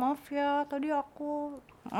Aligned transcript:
maaf 0.00 0.22
ya 0.32 0.64
tadi 0.64 0.88
aku 0.88 1.60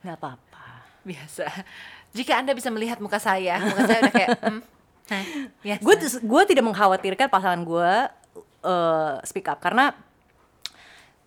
nggak 0.00 0.16
apa-apa 0.16 0.66
biasa 1.04 1.44
jika 2.16 2.40
anda 2.40 2.56
bisa 2.56 2.72
melihat 2.72 2.96
muka 2.98 3.20
saya 3.20 3.60
muka 3.60 3.84
saya 3.84 3.98
udah 4.08 4.14
kayak 4.16 4.30
hmm, 4.40 4.60
gue 5.84 5.94
gue 6.24 6.42
tidak 6.48 6.64
mengkhawatirkan 6.64 7.28
pasangan 7.28 7.60
gue 7.60 7.92
eh, 8.64 9.14
speak 9.28 9.52
up 9.52 9.60
karena 9.60 9.92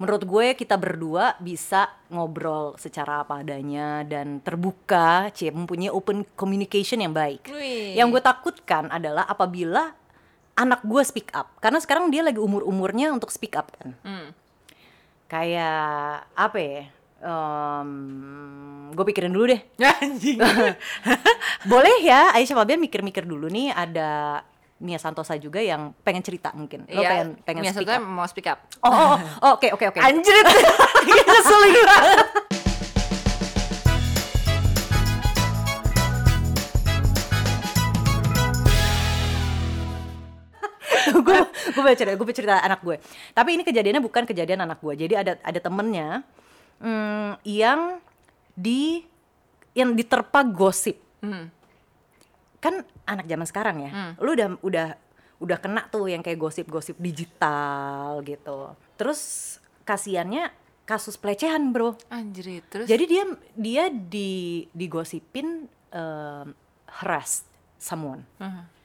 menurut 0.01 0.25
gue 0.25 0.45
kita 0.57 0.81
berdua 0.81 1.37
bisa 1.37 1.85
ngobrol 2.09 2.73
secara 2.81 3.21
apa 3.21 3.45
adanya 3.45 4.01
dan 4.01 4.41
terbuka, 4.41 5.29
cie 5.29 5.53
mempunyai 5.53 5.93
open 5.93 6.25
communication 6.33 7.05
yang 7.05 7.13
baik. 7.13 7.45
Wih. 7.53 7.93
Yang 7.93 8.17
gue 8.17 8.21
takutkan 8.25 8.89
adalah 8.89 9.29
apabila 9.29 9.93
anak 10.57 10.81
gue 10.81 11.05
speak 11.05 11.29
up, 11.37 11.53
karena 11.61 11.77
sekarang 11.77 12.09
dia 12.09 12.25
lagi 12.25 12.41
umur 12.41 12.65
umurnya 12.65 13.13
untuk 13.13 13.29
speak 13.29 13.53
up 13.53 13.69
kan. 13.77 13.93
Hmm. 14.01 14.33
Kayak 15.31 15.87
apa 16.35 16.57
ya? 16.59 16.83
gue 18.91 19.05
pikirin 19.07 19.31
dulu 19.31 19.55
deh. 19.55 19.61
anjing 20.03 20.41
Boleh 21.71 22.03
ya, 22.03 22.35
Aisyah 22.35 22.57
Fabian 22.59 22.81
mikir-mikir 22.81 23.23
dulu 23.23 23.47
nih 23.47 23.71
ada 23.71 24.41
Mia 24.81 24.97
Santosa 24.97 25.37
juga 25.37 25.61
yang 25.61 25.93
pengen 26.01 26.25
cerita 26.25 26.49
mungkin. 26.51 26.83
Lo 26.89 26.99
Iya, 26.99 27.09
pengen 27.13 27.27
pengen 27.45 27.61
Mia 27.61 27.71
speak 27.71 27.87
Santosa 27.87 28.01
up. 28.01 28.09
mau 28.09 28.25
speak 28.27 28.47
up 28.49 28.59
Oh, 28.81 28.89
oh, 28.89 29.15
oh, 29.39 29.51
oke 29.55 29.69
oke 29.71 29.85
oke. 29.93 29.99
anjrit 30.09 30.45
ngeselin 31.05 31.73
banget 31.85 32.27
gue 41.71 41.93
cerita 41.95 42.15
gue 42.15 42.35
cerita 42.35 42.55
anak 42.61 42.79
gue. 42.83 42.95
Tapi 43.33 43.49
ini 43.59 43.63
kejadiannya 43.65 44.03
bukan 44.03 44.23
kejadian 44.27 44.63
anak 44.67 44.79
gue 44.79 44.93
jadi 45.07 45.13
ada 45.23 45.33
ada 45.41 45.59
temennya 45.59 46.21
hmm, 46.83 47.41
yang 47.47 47.99
di 48.53 49.03
yang 49.75 49.95
diterpa 49.95 50.43
gosip. 50.47 50.99
Hmm. 51.21 51.53
kan 52.61 52.85
anak 53.09 53.25
zaman 53.25 53.45
sekarang 53.49 53.77
ya 53.85 54.13
lu 54.21 54.37
udah 54.37 54.57
udah 54.61 54.87
udah 55.41 55.57
kena 55.57 55.89
tuh 55.89 56.05
yang 56.05 56.21
kayak 56.21 56.37
gosip-gosip 56.37 56.93
digital 57.01 58.21
gitu. 58.21 58.77
Terus 58.93 59.57
kasihannya 59.81 60.53
kasus 60.85 61.17
pelecehan 61.17 61.73
bro. 61.73 61.97
Anjrit 62.13 62.61
terus? 62.69 62.85
Jadi 62.85 63.03
dia 63.09 63.23
dia 63.57 63.83
di 63.89 64.69
digosipin 64.69 65.65
um, 65.89 66.47
harass 66.85 67.49
someone. 67.81 68.21
Hmm. 68.37 68.61
at 68.61 68.80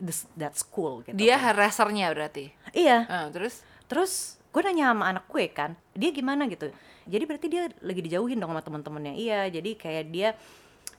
this, 0.00 0.26
that 0.34 0.54
school 0.56 1.04
gitu 1.04 1.16
dia 1.16 1.36
kan. 1.36 1.52
harassernya 1.52 2.10
berarti? 2.12 2.50
Iya. 2.72 3.04
Ah, 3.06 3.26
terus? 3.30 3.62
Terus 3.86 4.40
gue 4.54 4.62
nanya 4.62 4.94
sama 4.94 5.10
anak 5.10 5.24
gue 5.26 5.44
kan 5.50 5.74
dia 5.92 6.10
gimana 6.14 6.46
gitu? 6.46 6.70
Jadi 7.04 7.24
berarti 7.28 7.46
dia 7.50 7.68
lagi 7.84 8.00
dijauhin 8.00 8.40
dong 8.40 8.54
sama 8.54 8.62
teman-temannya 8.64 9.14
iya 9.18 9.44
jadi 9.50 9.76
kayak 9.76 10.04
dia 10.08 10.28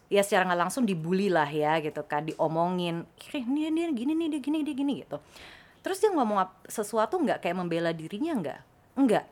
ya 0.06 0.22
secara 0.22 0.46
nggak 0.46 0.62
langsung 0.70 0.86
dibully 0.86 1.34
lah 1.34 1.50
ya 1.50 1.82
gitu 1.82 2.06
kan 2.06 2.30
diomongin. 2.30 3.10
"Ih, 3.34 3.42
dia 3.42 3.90
gini 3.90 4.14
nih 4.14 4.28
dia 4.38 4.42
gini 4.44 4.58
dia 4.62 4.76
gini 4.78 4.94
gitu. 5.02 5.18
Terus 5.82 5.98
dia 6.02 6.14
ngomong 6.14 6.46
sesuatu 6.66 7.18
nggak? 7.22 7.42
Kayak 7.42 7.58
membela 7.58 7.90
dirinya 7.94 8.34
nggak? 8.38 8.60
Nggak. 9.02 9.26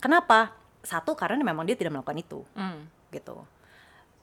Kenapa? 0.00 0.52
Satu 0.80 1.12
karena 1.12 1.40
memang 1.44 1.64
dia 1.68 1.76
tidak 1.76 1.92
melakukan 1.96 2.20
itu. 2.20 2.40
Hmm. 2.56 2.88
gitu 3.10 3.42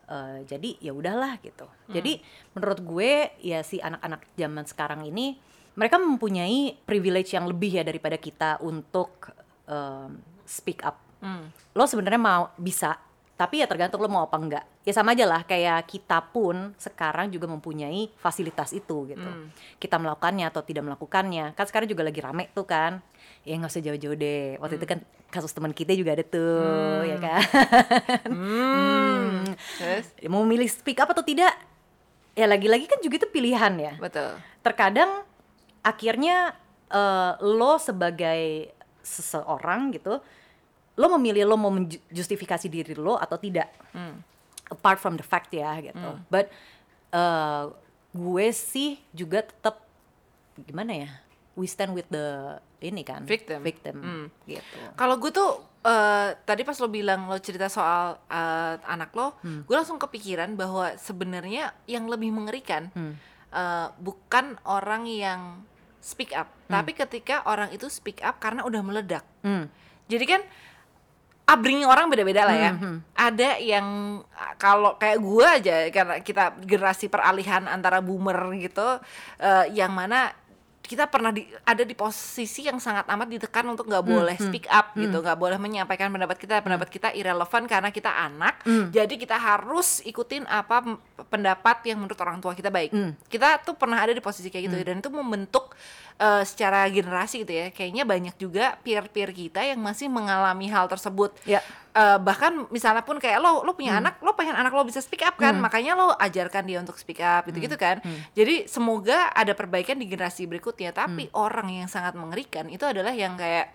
Eh, 0.07 0.39
jadi 0.47 0.79
ya 0.79 0.95
udahlah 0.95 1.35
gitu. 1.43 1.67
Jadi 1.91 2.23
menurut 2.55 2.79
gue 2.79 3.11
ya 3.43 3.59
si 3.59 3.83
anak-anak 3.83 4.23
zaman 4.39 4.63
sekarang 4.63 5.03
ini 5.03 5.35
mereka 5.75 5.99
mempunyai 5.99 6.79
privilege 6.87 7.35
yang 7.35 7.43
lebih 7.43 7.75
ya 7.75 7.83
daripada 7.83 8.15
kita 8.15 8.63
untuk 8.63 9.35
em, 9.67 10.15
speak 10.47 10.79
up. 10.87 11.03
Hmm. 11.17 11.49
lo 11.73 11.89
sebenarnya 11.89 12.21
mau 12.21 12.53
bisa 12.61 12.93
tapi 13.33 13.57
ya 13.57 13.65
tergantung 13.65 13.99
lo 13.99 14.07
mau 14.07 14.23
apa 14.29 14.37
enggak. 14.39 14.65
Ya 14.85 14.93
sama 14.95 15.11
aja 15.11 15.25
lah 15.27 15.43
kayak 15.43 15.89
kita 15.91 16.23
pun 16.31 16.71
sekarang 16.79 17.27
juga 17.33 17.49
mempunyai 17.51 18.07
fasilitas 18.15 18.71
itu 18.71 19.11
gitu. 19.11 19.29
Kita 19.75 19.99
melakukannya 19.99 20.47
atau 20.47 20.63
tidak 20.63 20.87
melakukannya. 20.87 21.51
Kan 21.51 21.65
sekarang 21.67 21.91
juga 21.91 22.07
lagi 22.07 22.21
rame 22.23 22.47
tuh 22.55 22.63
kan 22.63 23.03
ya 23.47 23.55
nggak 23.55 23.71
usah 23.71 23.83
jauh-jauh 23.83 24.17
deh. 24.19 24.59
Waktu 24.59 24.75
itu 24.75 24.87
kan 24.91 24.99
kasus 25.31 25.55
teman 25.55 25.71
kita 25.71 25.95
juga 25.95 26.19
ada 26.19 26.23
tuh 26.27 27.07
ya 27.07 27.15
kan? 27.15 27.41
Hmm. 28.27 29.47
terus? 29.79 30.11
Mau 30.27 30.43
milih 30.43 30.67
speak 30.67 30.99
up 30.99 31.07
atau 31.15 31.23
tidak? 31.23 31.55
Ya 32.35 32.45
lagi-lagi 32.45 32.85
kan 32.91 32.99
juga 32.99 33.23
itu 33.23 33.29
pilihan 33.31 33.73
ya. 33.79 33.93
Betul. 33.95 34.35
Terkadang 34.59 35.23
akhirnya 35.79 36.59
eh, 36.91 37.31
lo 37.39 37.79
sebagai 37.79 38.75
seseorang 38.99 39.95
gitu 39.95 40.19
lo 40.97 41.07
memilih 41.15 41.47
lo 41.47 41.55
mau 41.55 41.71
menjustifikasi 41.71 42.67
diri 42.67 42.97
lo 42.97 43.15
atau 43.15 43.39
tidak? 43.39 43.71
Apart 44.67 44.99
from 44.99 45.15
the 45.15 45.23
fact 45.23 45.55
ya 45.55 45.79
gitu. 45.79 46.19
But 46.27 46.51
eh, 47.15 47.63
gue 48.11 48.47
sih 48.51 48.99
juga 49.15 49.47
tetap 49.47 49.87
gimana 50.57 51.05
ya 51.05 51.09
we 51.57 51.65
stand 51.65 51.97
with 51.97 52.05
the 52.13 52.55
ini 52.79 53.01
kan 53.01 53.25
Victim. 53.25 53.65
victim 53.65 53.95
Hmm. 53.97 54.25
gitu 54.45 54.77
Kalau 54.93 55.17
gue 55.17 55.33
tuh 55.33 55.65
eh, 55.81 56.37
tadi 56.45 56.61
pas 56.61 56.77
lo 56.77 56.87
bilang 56.87 57.25
lo 57.25 57.41
cerita 57.41 57.65
soal 57.67 58.21
eh, 58.29 58.75
anak 58.85 59.11
lo, 59.17 59.41
gue 59.41 59.75
langsung 59.75 59.97
kepikiran 59.97 60.53
bahwa 60.53 60.93
sebenarnya 60.95 61.73
yang 61.89 62.05
lebih 62.05 62.29
mengerikan 62.29 62.93
eh, 63.49 63.87
bukan 63.97 64.61
orang 64.69 65.09
yang 65.09 65.65
speak 65.97 66.31
up, 66.37 66.47
tapi 66.69 66.93
ketika 66.93 67.43
orang 67.49 67.73
itu 67.73 67.89
speak 67.89 68.21
up 68.21 68.37
karena 68.37 68.63
udah 68.63 68.79
meledak. 68.85 69.25
Hmm. 69.41 69.67
Jadi 70.07 70.23
kan 70.23 70.41
upbringing 71.47 71.87
orang 71.87 72.11
beda-beda 72.11 72.43
lah 72.43 72.55
ya. 72.55 72.71
Ada 73.15 73.59
yang 73.63 74.19
kalau 74.59 74.99
kayak 74.99 75.19
gue 75.19 75.45
aja 75.47 75.75
karena 75.91 76.15
kita 76.19 76.59
generasi 76.63 77.07
peralihan 77.07 77.65
antara 77.67 78.03
boomer 78.03 78.35
gitu, 78.59 78.99
eh, 79.39 79.65
yang 79.73 79.95
mana 79.95 80.31
kita 80.87 81.03
pernah 81.11 81.35
di, 81.35 81.43
ada 81.67 81.83
di 81.83 81.91
posisi 81.91 82.63
yang 82.63 82.79
sangat 82.79 83.03
amat 83.11 83.27
ditekan 83.27 83.67
untuk 83.67 83.91
nggak 83.91 84.05
boleh 84.07 84.37
speak 84.39 84.71
up 84.71 84.95
gitu, 84.95 85.19
nggak 85.19 85.35
boleh 85.35 85.59
menyampaikan 85.59 86.07
pendapat 86.07 86.39
kita, 86.39 86.63
pendapat 86.63 86.87
kita 86.87 87.11
irrelevant 87.11 87.67
karena 87.67 87.91
kita 87.91 88.07
anak, 88.07 88.63
jadi 88.87 89.11
kita 89.19 89.35
harus 89.35 89.99
ikutin 90.07 90.47
apa 90.47 90.95
pendapat 91.27 91.83
yang 91.91 91.99
menurut 91.99 92.15
orang 92.23 92.39
tua 92.39 92.55
kita 92.55 92.71
baik. 92.71 92.95
Kita 93.27 93.59
tuh 93.67 93.75
pernah 93.75 93.99
ada 93.99 94.15
di 94.15 94.23
posisi 94.23 94.47
kayak 94.47 94.63
gitu 94.71 94.75
dan 94.79 95.03
itu 95.03 95.11
membentuk 95.11 95.75
eh, 96.17 96.43
secara 96.43 96.85
generasi 96.89 97.45
gitu 97.45 97.53
ya. 97.53 97.67
Kayaknya 97.69 98.03
banyak 98.03 98.35
juga 98.37 98.75
peer-peer 98.81 99.31
kita 99.33 99.61
yang 99.63 99.79
masih 99.81 100.09
mengalami 100.09 100.67
hal 100.69 100.89
tersebut. 100.89 101.33
Ya. 101.45 101.61
Eh, 101.97 102.19
bahkan 102.21 102.69
misalnya 102.69 103.01
pun 103.01 103.17
kayak 103.17 103.41
lo 103.41 103.65
lo 103.65 103.73
punya 103.73 103.97
anak 103.97 104.21
lo 104.21 104.37
pengen 104.37 104.53
anak 104.53 104.69
lo 104.69 104.85
bisa 104.85 105.01
speak 105.01 105.25
up 105.25 105.33
kan 105.33 105.57
makanya 105.57 105.97
lo 105.97 106.13
ajarkan 106.13 106.69
dia 106.69 106.77
untuk 106.77 106.93
speak 106.93 107.17
up 107.25 107.49
gitu 107.49 107.57
gitu 107.57 107.73
kan. 107.73 107.97
Jadi 108.37 108.69
semoga 108.69 109.33
ada 109.33 109.57
perbaikan 109.57 109.97
di 109.97 110.05
generasi 110.05 110.45
berikutnya 110.45 110.93
tapi 110.93 111.25
orang 111.33 111.73
yang 111.73 111.89
sangat 111.89 112.13
mengerikan 112.13 112.69
itu 112.69 112.85
adalah 112.85 113.17
yang 113.17 113.33
kayak 113.33 113.73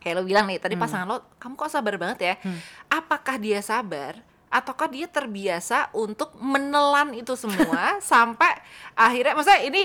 kayak 0.00 0.14
lo 0.16 0.24
bilang 0.24 0.48
nih 0.48 0.56
tadi 0.56 0.72
pasangan 0.80 1.04
lo 1.04 1.36
kamu 1.36 1.52
kok 1.52 1.68
sabar 1.68 1.94
banget 2.00 2.18
ya? 2.24 2.34
Apakah 2.88 3.36
dia 3.36 3.60
sabar 3.60 4.16
ataukah 4.54 4.86
dia 4.86 5.10
terbiasa 5.10 5.90
untuk 5.90 6.30
menelan 6.38 7.10
itu 7.18 7.34
semua 7.34 7.98
sampai 8.14 8.54
akhirnya 8.94 9.34
maksudnya 9.34 9.66
ini 9.66 9.82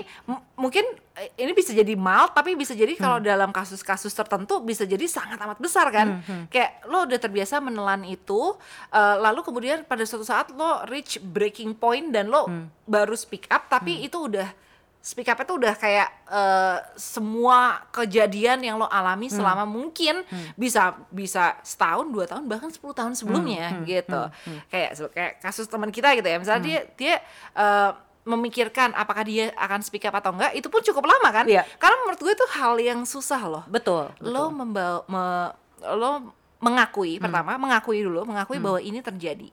mungkin 0.53 0.85
eh, 1.17 1.33
ini 1.41 1.57
bisa 1.57 1.73
jadi 1.73 1.97
mild 1.97 2.37
tapi 2.37 2.53
bisa 2.53 2.77
jadi 2.77 2.93
kalau 2.93 3.17
dalam 3.17 3.49
kasus-kasus 3.49 4.13
tertentu 4.13 4.61
bisa 4.61 4.85
jadi 4.85 5.01
sangat 5.09 5.41
amat 5.41 5.57
besar 5.57 5.89
kan? 5.89 6.21
Kayak 6.53 6.85
lo 6.85 7.09
udah 7.09 7.17
terbiasa 7.17 7.57
menelan 7.57 8.05
itu 8.05 8.53
eh, 8.93 9.15
lalu 9.17 9.41
kemudian 9.41 9.81
pada 9.89 10.05
suatu 10.05 10.21
saat 10.21 10.53
lo 10.53 10.85
reach 10.85 11.17
breaking 11.17 11.73
point 11.73 12.13
dan 12.13 12.29
lo 12.29 12.45
baru 12.85 13.17
speak 13.17 13.49
up 13.49 13.65
tapi 13.73 14.05
itu 14.05 14.21
udah 14.21 14.68
speak 15.01 15.25
up 15.25 15.39
itu 15.39 15.53
udah 15.53 15.73
kayak 15.73 16.07
eh, 16.27 16.77
semua 16.93 17.59
kejadian 17.89 18.59
yang 18.59 18.75
lo 18.75 18.85
alami 18.85 19.27
selama 19.29 19.63
mungkin 19.65 20.21
bisa 20.53 20.91
bisa 21.09 21.55
setahun 21.61 22.05
dua 22.05 22.25
tahun 22.25 22.45
bahkan 22.45 22.67
10 22.67 22.83
tahun 22.93 23.13
sebelumnya 23.13 23.79
gitu. 23.85 24.21
kayak 24.67 24.91
se- 24.93 25.09
kayak 25.09 25.33
kasus 25.39 25.65
teman 25.65 25.87
kita 25.87 26.11
gitu 26.13 26.25
ya. 26.25 26.37
Misalnya 26.37 26.61
dia 26.61 26.79
dia 26.93 27.15
eh, 27.53 27.91
memikirkan 28.21 28.93
apakah 28.93 29.23
dia 29.23 29.49
akan 29.55 29.79
speak 29.79 30.03
up 30.03 30.13
atau 30.13 30.29
enggak 30.31 30.53
itu 30.53 30.67
pun 30.67 30.81
cukup 30.81 31.07
lama 31.07 31.29
kan? 31.33 31.45
Iya. 31.45 31.63
karena 31.75 31.95
menurut 31.99 32.19
gue 32.19 32.33
itu 32.33 32.45
hal 32.51 32.75
yang 32.77 32.99
susah 33.03 33.41
loh. 33.41 33.63
Betul, 33.65 34.11
lo 34.21 34.51
membawa 34.53 35.01
me- 35.05 35.53
lo 35.89 36.35
mengakui 36.59 37.17
pertama 37.17 37.55
mengakui 37.55 38.03
dulu 38.03 38.25
mengakui 38.25 38.59
bahwa 38.59 38.79
ini 38.79 38.99
terjadi. 38.99 39.47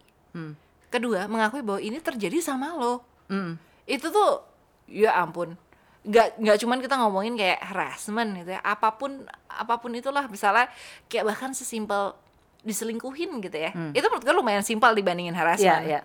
Kedua 0.88 1.24
mengakui 1.26 1.62
bahwa 1.62 1.78
ini 1.78 1.96
terjadi 1.96 2.38
sama 2.40 2.74
lo. 2.74 3.00
Hmm. 3.26 3.54
itu 3.84 4.06
tuh 4.06 4.42
ya 4.90 5.18
ampun. 5.18 5.58
Nggak 6.06 6.38
nggak 6.38 6.56
cuman 6.62 6.78
kita 6.78 6.94
ngomongin 7.02 7.34
kayak 7.34 7.60
harassment 7.66 8.30
gitu 8.42 8.54
ya. 8.54 8.60
Apa 8.62 8.94
pun 8.94 9.26
apa 9.50 9.74
pun 9.82 9.90
itulah 9.94 10.26
misalnya 10.30 10.70
kayak 11.10 11.34
bahkan 11.34 11.50
sesimpel 11.52 12.14
diselingkuhin 12.62 13.42
gitu 13.42 13.58
ya. 13.58 13.70
Itu 13.94 14.06
menurut 14.10 14.24
gue 14.24 14.34
lumayan 14.34 14.62
simpel 14.62 14.94
dibandingin 14.94 15.34
harassment. 15.34 15.84
Ya 15.86 16.02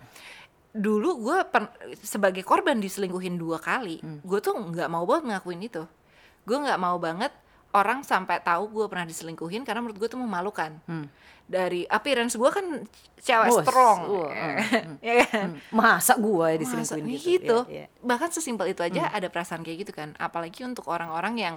dulu 0.71 1.27
gue 1.27 1.37
sebagai 1.99 2.47
korban 2.47 2.79
diselingkuhin 2.79 3.35
dua 3.35 3.59
kali 3.59 3.99
gue 3.99 4.39
tuh 4.39 4.55
nggak 4.55 4.87
mau 4.87 5.03
banget 5.03 5.35
ngakuin 5.35 5.61
itu. 5.67 5.83
Gue 6.47 6.57
nggak 6.57 6.79
mau 6.79 6.95
banget 6.97 7.29
orang 7.73 8.01
sampai 8.01 8.39
tahu 8.39 8.67
gue 8.69 8.85
pernah 8.85 9.03
diselingkuhin 9.03 9.63
karena 9.63 9.79
menurut 9.79 9.97
gue 9.97 10.07
itu 10.07 10.15
memalukan 10.15 10.75
Hmm. 10.83 11.07
dari 11.45 11.83
appearance 11.85 12.33
gue 12.33 12.47
kan 12.47 12.65
cewek 13.17 13.49
Oh, 13.49 13.59
strong 13.61 13.99
uh, 14.07 14.31
ya 14.99 15.13
kan 15.25 15.55
Hmm. 15.55 15.59
Masa 15.71 16.15
gue 16.15 16.47
Masa 16.51 16.59
diselingkuhin 16.59 17.07
gitu? 17.07 17.27
gitu. 17.31 17.57
Iya, 17.67 17.85
iya. 17.85 17.99
bahkan 17.99 18.29
sesimpel 18.29 18.69
itu 18.69 18.81
aja 18.81 19.01
Hmm. 19.05 19.15
ada 19.15 19.27
perasaan 19.27 19.61
kayak 19.61 19.77
gitu 19.81 19.91
kan 19.91 20.15
apalagi 20.17 20.61
untuk 20.61 20.85
orang-orang 20.85 21.35
yang 21.37 21.55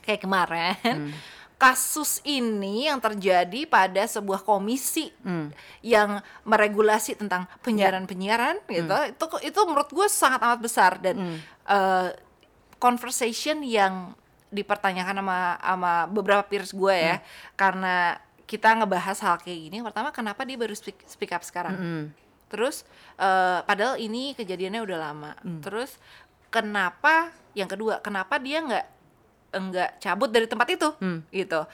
kayak 0.00 0.20
kemarin 0.20 0.76
Hmm. 0.78 1.10
kasus 1.56 2.20
ini 2.22 2.84
yang 2.84 3.00
terjadi 3.00 3.64
pada 3.64 4.04
sebuah 4.04 4.44
komisi 4.44 5.08
Hmm. 5.20 5.48
yang 5.80 6.20
meregulasi 6.42 7.16
tentang 7.16 7.48
penyiaran-penyiaran 7.60 8.60
gitu 8.66 8.92
itu 9.08 9.24
itu 9.42 9.58
menurut 9.62 9.88
gue 9.88 10.06
sangat 10.06 10.40
amat 10.42 10.60
besar 10.60 11.00
dan 11.00 11.16
Hmm. 11.16 11.38
eh, 11.66 12.08
conversation 12.76 13.64
yang 13.64 14.12
dipertanyakan 14.48 15.16
sama 15.18 15.38
sama 15.58 15.92
beberapa 16.06 16.42
peers 16.42 16.70
gue 16.70 16.94
ya 16.94 17.16
Hmm. 17.18 17.24
karena 17.54 17.96
kita 18.46 18.78
ngebahas 18.78 19.18
hal 19.20 19.36
kayak 19.38 19.58
gini 19.60 19.82
pertama 19.82 20.10
kenapa 20.10 20.42
dia 20.42 20.54
baru 20.54 20.70
speak, 20.70 21.02
speak 21.04 21.34
up 21.34 21.42
sekarang 21.42 21.74
Mm. 21.74 22.04
terus 22.46 22.86
eh, 23.16 23.58
padahal 23.62 23.98
ini 23.98 24.32
kejadiannya 24.32 24.80
udah 24.80 24.98
lama 25.00 25.32
Hmm. 25.42 25.58
terus 25.60 25.98
kenapa 26.46 27.34
yang 27.52 27.66
kedua 27.66 27.98
kenapa 27.98 28.38
dia 28.38 28.62
nggak 28.62 28.86
nggak 29.56 29.90
cabut 29.98 30.30
dari 30.30 30.46
tempat 30.46 30.68
itu 30.70 30.88
Hmm. 30.96 31.26
gitu 31.28 31.66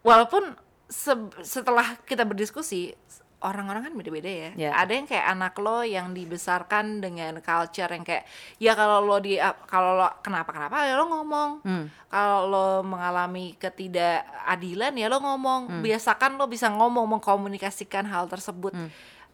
walaupun 0.00 0.56
se- 0.88 1.34
setelah 1.42 2.00
kita 2.02 2.24
berdiskusi 2.24 2.96
orang-orang 3.38 3.86
kan 3.86 3.94
beda-beda 3.94 4.26
ya. 4.26 4.50
Ya. 4.58 4.70
Ada 4.74 4.92
yang 4.98 5.06
kayak 5.06 5.26
anak 5.30 5.54
lo 5.62 5.86
yang 5.86 6.10
dibesarkan 6.10 6.98
dengan 6.98 7.38
culture 7.38 7.86
yang 7.86 8.02
kayak 8.02 8.26
ya 8.58 8.74
kalau 8.74 8.98
lo 9.06 9.22
di 9.22 9.38
kalau 9.70 9.94
lo 9.94 10.08
kenapa 10.22 10.50
kenapa 10.50 10.82
ya 10.82 10.98
lo 10.98 11.06
ngomong. 11.06 11.50
Hmm. 11.62 11.84
Kalau 12.10 12.40
lo 12.50 12.66
mengalami 12.82 13.54
ketidakadilan 13.54 14.94
ya 14.98 15.06
lo 15.06 15.22
ngomong. 15.22 15.82
Biasakan 15.84 16.34
lo 16.34 16.50
bisa 16.50 16.66
ngomong 16.72 17.18
mengkomunikasikan 17.18 18.10
hal 18.10 18.26
tersebut. 18.26 18.74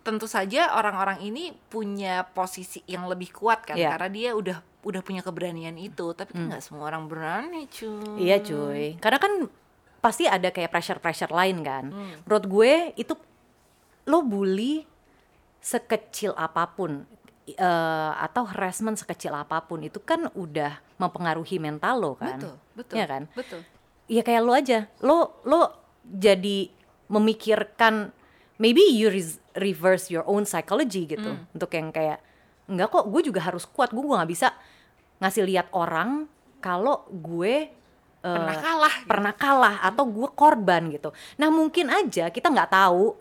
Tentu 0.05 0.29
saja 0.29 0.77
orang-orang 0.77 1.25
ini 1.25 1.57
punya 1.73 2.29
posisi 2.29 2.85
yang 2.85 3.09
lebih 3.09 3.33
kuat 3.33 3.65
kan 3.65 3.73
Ya. 3.81 3.97
karena 3.97 4.09
dia 4.13 4.31
udah 4.37 4.61
udah 4.85 5.01
punya 5.01 5.25
keberanian 5.25 5.81
itu. 5.81 6.13
Tapi 6.13 6.37
kan 6.37 6.53
nggak 6.53 6.61
semua 6.61 6.93
orang 6.93 7.09
berani, 7.09 7.65
cuy. 7.73 8.21
Iya 8.21 8.45
cuy, 8.45 9.01
karena 9.01 9.17
kan 9.17 9.49
pasti 10.05 10.29
ada 10.29 10.53
kayak 10.53 10.69
pressure-pressure 10.69 11.33
lain 11.33 11.65
kan. 11.65 11.89
Hmm. 11.89 12.21
Menurut 12.29 12.45
gue 12.45 12.73
itu 13.01 13.17
lo 14.05 14.21
bully 14.21 14.85
sekecil 15.59 16.33
apa 16.35 16.69
pun 16.69 17.05
eh, 17.47 17.57
atau 18.15 18.45
harassment 18.45 18.97
sekecil 18.97 19.33
apa 19.33 19.61
pun 19.61 19.81
itu 19.81 19.97
kan 19.99 20.29
udah 20.33 20.81
mempengaruhi 20.97 21.57
mental 21.57 21.95
lo 21.99 22.13
kan. 22.15 22.37
Betul, 22.37 22.55
betul. 22.75 22.95
Iya 22.97 23.07
kan? 23.07 23.23
Betul. 23.33 23.61
Ya 24.05 24.21
kayak 24.21 24.43
lo 24.43 24.53
aja, 24.53 24.79
lo 25.01 25.17
lo 25.43 25.61
jadi 26.05 26.69
memikirkan 27.09 28.13
maybe 28.57 28.85
you 28.93 29.09
reverse 29.57 30.09
your 30.09 30.25
own 30.25 30.45
psychology 30.45 31.05
gitu 31.07 31.33
Hmm. 31.33 31.49
untuk 31.51 31.73
yang 31.73 31.89
kayak 31.89 32.21
enggak 32.65 32.89
kok 32.91 33.09
gue 33.09 33.23
juga 33.23 33.41
harus 33.41 33.65
kuat 33.65 33.93
gue 33.93 34.01
gue 34.01 34.13
nggak 34.13 34.31
bisa 34.31 34.53
ngasih 35.19 35.45
lihat 35.45 35.67
orang 35.73 36.29
kalau 36.61 37.05
gue 37.09 37.69
eh, 38.21 38.25
Pernah 38.25 38.57
kalah 38.57 38.95
gitu. 38.97 39.09
pernah 39.09 39.33
kalah 39.35 39.77
atau 39.83 40.05
gue 40.05 40.29
korban 40.33 40.83
gitu. 40.89 41.13
Nah 41.37 41.49
mungkin 41.49 41.89
aja 41.89 42.29
kita 42.29 42.49
nggak 42.49 42.73
tahu 42.73 43.17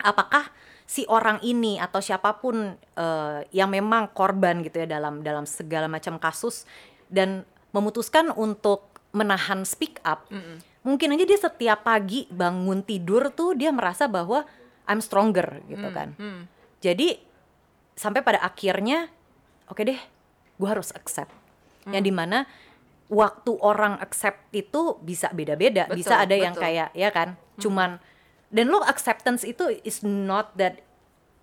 apakah 0.00 0.48
si 0.90 1.06
orang 1.06 1.38
ini 1.46 1.78
atau 1.78 2.02
siapa 2.02 2.42
pun 2.42 2.74
eh, 2.76 3.38
yang 3.54 3.70
memang 3.70 4.10
korban 4.10 4.64
gitu 4.66 4.82
ya 4.82 4.88
dalam 4.90 5.22
dalam 5.22 5.46
segala 5.46 5.86
macam 5.86 6.18
kasus 6.18 6.66
dan 7.06 7.46
memutuskan 7.70 8.34
untuk 8.34 8.90
menahan 9.14 9.62
speak 9.66 10.02
up. 10.02 10.26
Mungkin 10.80 11.12
aja 11.12 11.24
dia 11.26 11.38
setiap 11.38 11.84
pagi 11.84 12.24
bangun 12.30 12.82
tidur 12.82 13.30
tuh 13.34 13.54
dia 13.54 13.70
merasa 13.70 14.08
bahwa 14.08 14.46
I'm 14.88 14.98
stronger 14.98 15.62
gitu 15.70 15.88
kan. 15.94 16.18
Hmm. 16.18 16.50
Jadi 16.82 17.20
sampai 17.94 18.24
pada 18.24 18.40
akhirnya 18.42 19.06
oke 19.70 19.82
deh, 19.86 20.00
gue 20.58 20.68
harus 20.68 20.90
accept. 20.96 21.30
Yang 21.86 22.04
di 22.10 22.12
mana 22.14 22.38
waktu 23.10 23.52
orang 23.60 23.98
accept 23.98 24.50
itu 24.54 24.98
bisa 25.02 25.30
beda-beda, 25.34 25.90
Betul, 25.90 25.96
bisa 25.98 26.14
ada 26.22 26.34
yang 26.34 26.54
betul. 26.54 26.64
kayak 26.66 26.88
ya 26.94 27.10
kan, 27.10 27.34
cuman 27.58 27.98
dan 28.50 28.66
lo 28.66 28.82
acceptance 28.82 29.42
itu 29.42 29.70
is 29.80 30.02
not 30.02 30.50
that 30.54 30.82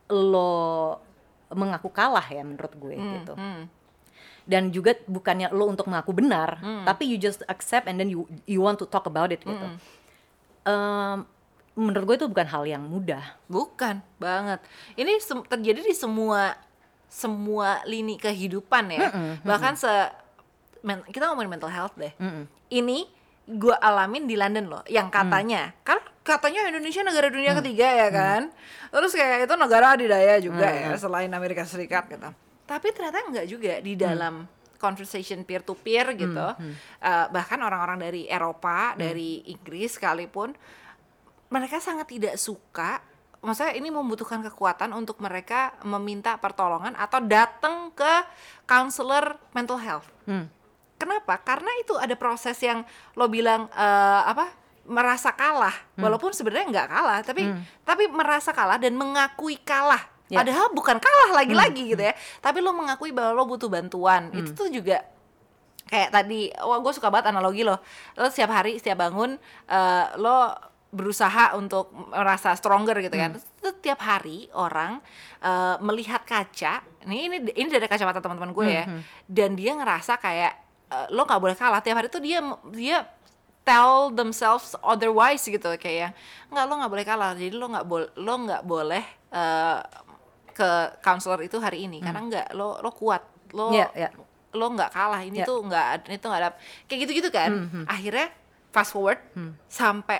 lo 0.07 0.99
mengaku 1.47 1.87
kalah 1.89 2.23
ya 2.23 2.43
menurut 2.43 2.75
gue 2.75 2.95
gitu. 2.95 3.33
Hmm. 3.33 3.71
Dan 4.43 4.71
juga 4.71 4.95
bukannya 5.03 5.51
lo 5.51 5.67
untuk 5.67 5.87
mengaku 5.87 6.11
benar, 6.11 6.59
Hmm. 6.59 6.83
tapi 6.83 7.03
you 7.03 7.15
just 7.15 7.43
accept 7.47 7.87
and 7.87 7.95
then 7.95 8.07
you 8.07 8.23
you 8.43 8.59
want 8.59 8.75
to 8.75 8.85
talk 8.85 9.03
about 9.03 9.27
it 9.29 9.39
gitu. 9.39 9.55
Hmm. 9.57 9.79
Em, 10.63 11.17
menurut 11.75 12.03
gue 12.05 12.15
itu 12.17 12.27
bukan 12.27 12.47
hal 12.47 12.63
yang 12.63 12.83
mudah. 12.83 13.23
Bukan 13.45 13.99
banget. 14.17 14.59
Ini 14.95 15.19
terjadi 15.47 15.79
di 15.83 15.95
semua 15.95 16.55
semua 17.07 17.79
lini 17.83 18.15
kehidupan 18.15 18.91
ya. 18.91 19.07
Bahkan 19.41 19.73
se 19.75 19.91
men- 20.83 21.07
kita 21.07 21.27
ngomongin 21.27 21.47
mental 21.49 21.71
health 21.71 21.95
deh. 21.95 22.11
Ini 22.67 23.07
gue 23.47 23.75
alamin 23.77 24.27
di 24.27 24.35
London 24.35 24.67
loh. 24.67 24.83
Yang 24.85 25.07
katanya 25.13 25.71
kan 25.83 26.03
katanya 26.27 26.67
Indonesia 26.67 27.01
negara 27.07 27.31
dunia 27.31 27.55
ketiga 27.63 27.87
ya 27.87 28.09
kan. 28.11 28.41
Terus 28.91 29.11
kayak 29.15 29.47
itu 29.47 29.55
negara 29.55 29.95
adidaya 29.95 30.35
juga 30.43 30.67
ya 30.67 30.91
selain 30.99 31.31
Amerika 31.31 31.63
Serikat 31.63 32.11
gitu. 32.11 32.27
Tapi 32.67 32.87
ternyata 32.91 33.23
enggak 33.23 33.47
juga 33.47 33.73
di 33.79 33.95
dalam 33.95 34.43
conversation 34.75 35.47
peer 35.47 35.63
to 35.63 35.73
peer 35.79 36.11
gitu. 36.19 36.47
Eh, 36.99 37.25
bahkan 37.31 37.63
orang-orang 37.63 38.03
dari 38.03 38.27
Eropa, 38.27 38.93
dari 38.99 39.47
Inggris 39.47 39.95
sekalipun 39.95 40.51
mereka 41.47 41.79
sangat 41.79 42.11
tidak 42.11 42.35
suka 42.35 42.99
maksudnya 43.37 43.77
ini 43.77 43.93
membutuhkan 43.93 44.41
kekuatan 44.43 44.91
untuk 44.91 45.21
mereka 45.21 45.77
meminta 45.85 46.35
pertolongan 46.41 46.97
atau 46.97 47.21
datang 47.23 47.93
ke 47.93 48.13
counselor 48.65 49.37
mental 49.53 49.79
health. 49.79 50.09
Hmm. 50.25 50.49
Kenapa? 50.97 51.37
Karena 51.45 51.69
itu 51.79 51.93
ada 51.95 52.17
proses 52.17 52.57
yang 52.59 52.81
lo 53.13 53.29
bilang 53.29 53.69
eh, 53.71 54.21
apa 54.27 54.66
merasa 54.87 55.29
kalah, 55.31 55.75
Hmm. 55.93 56.01
walaupun 56.01 56.31
sebenarnya 56.31 56.65
nggak 56.65 56.87
kalah, 56.87 57.19
tapi 57.21 57.43
tapi 57.83 58.07
merasa 58.07 58.49
kalah 58.49 58.75
dan 58.75 58.95
mengakui 58.95 59.59
kalah. 59.59 59.99
Ya. 60.27 60.39
Padahal 60.39 60.71
bukan 60.71 60.97
kalah 60.97 61.29
Hmm. 61.31 61.39
lagi-lagi 61.39 61.83
gitu 61.91 62.01
ya, 62.01 62.11
tapi 62.39 62.59
lo 62.59 62.71
mengakui 62.71 63.11
bahwa 63.11 63.31
lo 63.33 63.43
butuh 63.45 63.67
bantuan. 63.67 64.31
Itu 64.33 64.55
tuh 64.55 64.67
juga 64.67 65.03
kayak 65.85 66.11
tadi 66.11 66.51
wah 66.57 66.79
gue 66.79 66.91
suka 66.91 67.07
banget 67.07 67.31
analogi 67.31 67.63
lo 67.63 67.79
lo 68.13 68.27
setiap 68.27 68.51
hari 68.51 68.75
setiap 68.75 68.99
bangun 68.99 69.39
eh, 69.65 70.05
lo 70.19 70.51
berusaha 70.87 71.55
untuk 71.55 71.91
merasa 72.11 72.51
stronger 72.55 72.99
gitu 72.99 73.15
kan 73.15 73.31
Terus 73.31 73.47
setiap 73.63 73.99
hari 74.01 74.51
orang 74.51 74.99
eh, 75.39 75.75
melihat 75.79 76.27
kaca 76.27 76.83
ini 77.07 77.31
ini 77.31 77.37
ini 77.55 77.67
dari 77.71 77.87
kacamata 77.87 78.19
teman-teman 78.19 78.51
gue 78.51 78.67
ya 78.67 78.83
dan 79.23 79.55
dia 79.55 79.79
ngerasa 79.79 80.19
kayak 80.19 80.53
eh, 80.91 81.07
lo 81.07 81.23
nggak 81.23 81.39
boleh 81.39 81.55
kalah 81.55 81.79
tiap 81.79 82.03
hari 82.03 82.11
tuh 82.11 82.19
dia 82.19 82.43
dia 82.67 83.07
tell 83.67 84.07
themselves 84.09 84.71
otherwise 84.79 85.43
gitu 85.43 85.67
kayak 85.75 86.15
nggak 86.47 86.63
lo 86.63 86.73
nggak 86.79 86.91
boleh 86.91 87.05
kalah. 87.05 87.31
Jadi 87.35 87.51
lo 87.51 87.67
nggak 87.67 87.83
boleh 87.85 88.07
lo 88.15 88.33
nggak 88.39 88.63
boleh 88.63 89.03
eh, 89.29 89.79
ke 90.49 90.69
counselor 91.01 91.43
itu 91.43 91.59
hari 91.59 91.83
ini. 91.83 91.99
Karena 91.99 92.23
nggak 92.23 92.47
lo 92.55 92.79
lo 92.79 92.89
kuat. 92.89 93.21
Lo 93.51 93.75
Iya, 93.75 93.91
iya. 93.93 94.09
lo 94.55 94.71
nggak 94.71 94.89
kalah. 94.89 95.21
Ini 95.21 95.43
Ya. 95.43 95.45
tuh 95.45 95.59
nggak 95.61 96.07
ini 96.07 96.15
tuh 96.15 96.27
nggak 96.27 96.41
ada 96.41 96.49
kayak 96.87 96.99
gitu 97.03 97.11
gitu 97.13 97.29
kan. 97.29 97.51
Hmm, 97.67 97.83
akhirnya 97.83 98.31
fast 98.71 98.91
forward 98.91 99.19
sampai 99.67 100.19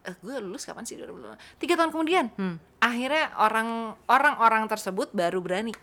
eh, 0.00 0.16
gue 0.16 0.34
lulus 0.40 0.64
kapan 0.64 0.82
sih? 0.82 0.96
2005 0.96 1.36
tiga 1.56 1.76
tahun 1.76 1.92
kemudian. 1.92 2.26
Hmm. 2.34 2.56
akhirnya 2.80 3.28
orang 3.36 3.68
orang-orang 4.08 4.64
tersebut 4.64 5.12
baru 5.12 5.38
berani 5.38 5.76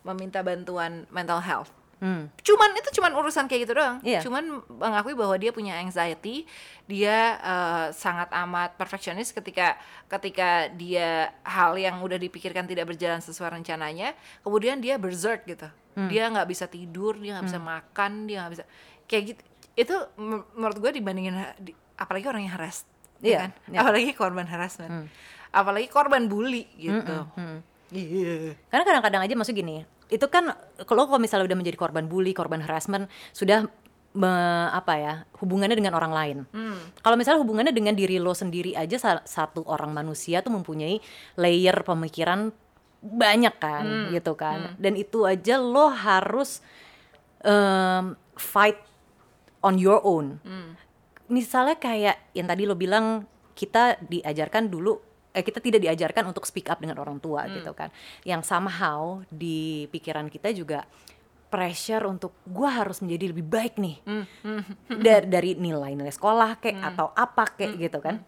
meminta 0.00 0.38
bantuan 0.38 1.02
mental 1.10 1.42
health 1.42 1.74
Hmm. 1.96 2.28
cuman 2.38 2.76
itu 2.76 2.92
cuman 2.92 3.08
urusan 3.14 3.44
kayak 3.44 3.64
gitu 3.64 3.72
doang 3.74 3.96
Iya. 4.00 4.20
cuman 4.20 4.44
mengakui 4.68 5.12
bahwa 5.12 5.32
dia 5.34 5.48
punya 5.48 5.76
anxiety 5.76 6.44
dia 6.84 7.16
eh, 7.36 7.86
sangat 7.90 8.28
amat 8.36 8.76
perfeksionis 8.76 9.32
ketika 9.32 9.80
ketika 10.06 10.68
dia 10.70 11.32
hal 11.40 11.72
yang 11.74 11.98
udah 11.98 12.16
dipikirkan 12.16 12.64
tidak 12.64 12.84
berjalan 12.86 13.18
sesuai 13.18 13.48
rencananya 13.54 14.12
kemudian 14.40 14.76
dia 14.76 14.96
berserk 14.96 15.44
gitu 15.44 15.66
Hmm. 15.92 16.06
dia 16.06 16.28
nggak 16.28 16.44
bisa 16.44 16.68
tidur 16.68 17.16
dia 17.16 17.32
nggak 17.32 17.48
bisa 17.48 17.56
makan 17.58 18.12
dia 18.24 18.44
nggak 18.44 18.52
bisa 18.52 18.64
kayak 19.06 19.24
gitu 19.26 19.42
itu 19.74 19.96
menurut 20.52 20.76
gue 20.76 20.92
dibandingin 20.92 21.32
di- 21.56 21.72
apalagi 21.96 22.28
orang 22.28 22.44
yang 22.44 22.52
harass 22.52 22.84
ya 23.16 23.24
Iya, 23.24 23.38
kan 23.38 23.50
iya. 23.66 23.78
apalagi 23.80 24.10
korban 24.12 24.44
harassment 24.44 25.08
apalagi 25.48 25.88
korban 25.88 26.28
bully 26.28 26.68
gitu 26.76 27.24
Hmm. 27.32 27.64
Iya. 27.88 28.52
Karena 28.66 28.82
kadang-kadang 28.82 29.22
aja 29.22 29.32
maksud 29.32 29.54
gini, 29.54 29.86
itu 30.06 30.26
kan 30.26 30.54
kalau 30.86 31.06
kalau 31.06 31.18
misalnya 31.18 31.46
udah 31.46 31.58
menjadi 31.58 31.76
korban 31.76 32.06
bully, 32.06 32.30
korban 32.30 32.62
harassment, 32.62 33.06
sudah 33.30 33.66
me- 34.16 34.70
apa 34.70 34.92
ya 34.96 35.14
hubungannya 35.38 35.76
dengan 35.76 35.92
orang 35.92 36.12
lain. 36.12 36.38
Hmm. 36.50 36.78
Kalau 37.00 37.16
misalnya 37.18 37.42
hubungannya 37.42 37.74
dengan 37.74 37.92
diri 37.92 38.16
lo 38.16 38.32
sendiri 38.32 38.72
aja 38.72 38.96
sa- 38.96 39.24
satu 39.24 39.66
orang 39.66 39.92
manusia 39.92 40.40
tuh 40.40 40.54
mempunyai 40.54 40.98
layer 41.36 41.76
pemikiran 41.82 42.48
banyak 43.02 43.54
kan, 43.60 43.84
Hmm. 43.84 44.08
gitu 44.10 44.32
kan. 44.34 44.74
Dan 44.80 44.96
itu 44.96 45.22
aja 45.22 45.58
lo 45.58 45.92
harus 45.92 46.64
em, 47.44 48.16
fight 48.34 48.80
on 49.62 49.76
your 49.76 50.00
own. 50.02 50.40
Misalnya 51.26 51.76
kayak 51.76 52.30
yang 52.32 52.46
tadi 52.46 52.64
lo 52.64 52.74
bilang 52.74 53.26
kita 53.52 53.98
diajarkan 54.00 54.66
dulu 54.66 54.98
eh 55.36 55.44
kita 55.44 55.60
tidak 55.60 55.84
diajarkan 55.84 56.32
untuk 56.32 56.48
speak 56.48 56.72
up 56.72 56.80
dengan 56.80 56.96
orang 56.96 57.20
tua 57.20 57.44
gitu 57.52 57.76
kan. 57.76 57.92
Yang 58.24 58.48
somehow 58.48 59.20
di 59.28 59.84
pikiran 59.92 60.32
kita 60.32 60.48
juga 60.56 60.88
pressure 61.52 62.08
untuk 62.08 62.32
gua 62.48 62.80
harus 62.80 63.04
menjadi 63.04 63.36
lebih 63.36 63.44
baik 63.44 63.76
nih. 63.76 64.00
Dari 65.04 65.26
dari 65.28 65.50
nilai-nilai 65.60 66.10
sekolah 66.10 66.56
kayak 66.56 66.80
atau 66.80 67.12
apa 67.12 67.44
kayak 67.52 67.76
gitu 67.76 68.00
kan. 68.00 68.24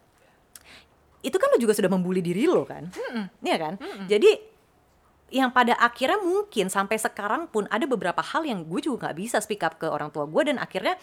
Itu 1.24 1.40
kan 1.40 1.48
lo 1.50 1.58
juga 1.58 1.72
sudah 1.72 1.90
membuli 1.90 2.20
diri 2.20 2.44
lo 2.44 2.68
kan. 2.68 2.92
Iya 3.40 3.56
kan? 3.56 3.74
Jadi 4.06 4.58
yang 5.28 5.52
pada 5.52 5.76
akhirnya 5.76 6.20
mungkin 6.24 6.72
sampai 6.72 6.96
sekarang 6.96 7.52
pun 7.52 7.68
ada 7.68 7.84
beberapa 7.84 8.24
hal 8.24 8.48
yang 8.48 8.64
gue 8.64 8.80
juga 8.80 9.08
nggak 9.08 9.16
bisa 9.16 9.36
speak 9.44 9.60
up 9.60 9.76
ke 9.76 9.84
orang 9.84 10.08
tua 10.08 10.24
gue 10.24 10.42
dan 10.48 10.56
akhirnya 10.56 10.96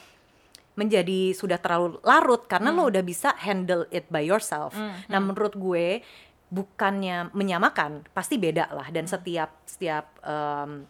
menjadi 0.76 1.32
sudah 1.32 1.56
terlalu 1.56 1.98
larut 2.04 2.44
karena 2.52 2.72
lo 2.72 2.92
udah 2.92 3.00
bisa 3.00 3.32
handle 3.40 3.88
it 3.92 4.08
by 4.12 4.20
yourself. 4.24 4.76
Nah 5.08 5.20
menurut 5.24 5.56
gue 5.56 6.04
bukannya 6.52 7.32
menyamakan 7.32 8.04
pasti 8.12 8.36
beda 8.36 8.70
lah. 8.76 8.88
Dan 8.92 9.08
setiap 9.08 9.56
setiap 9.64 10.20
em, 10.22 10.84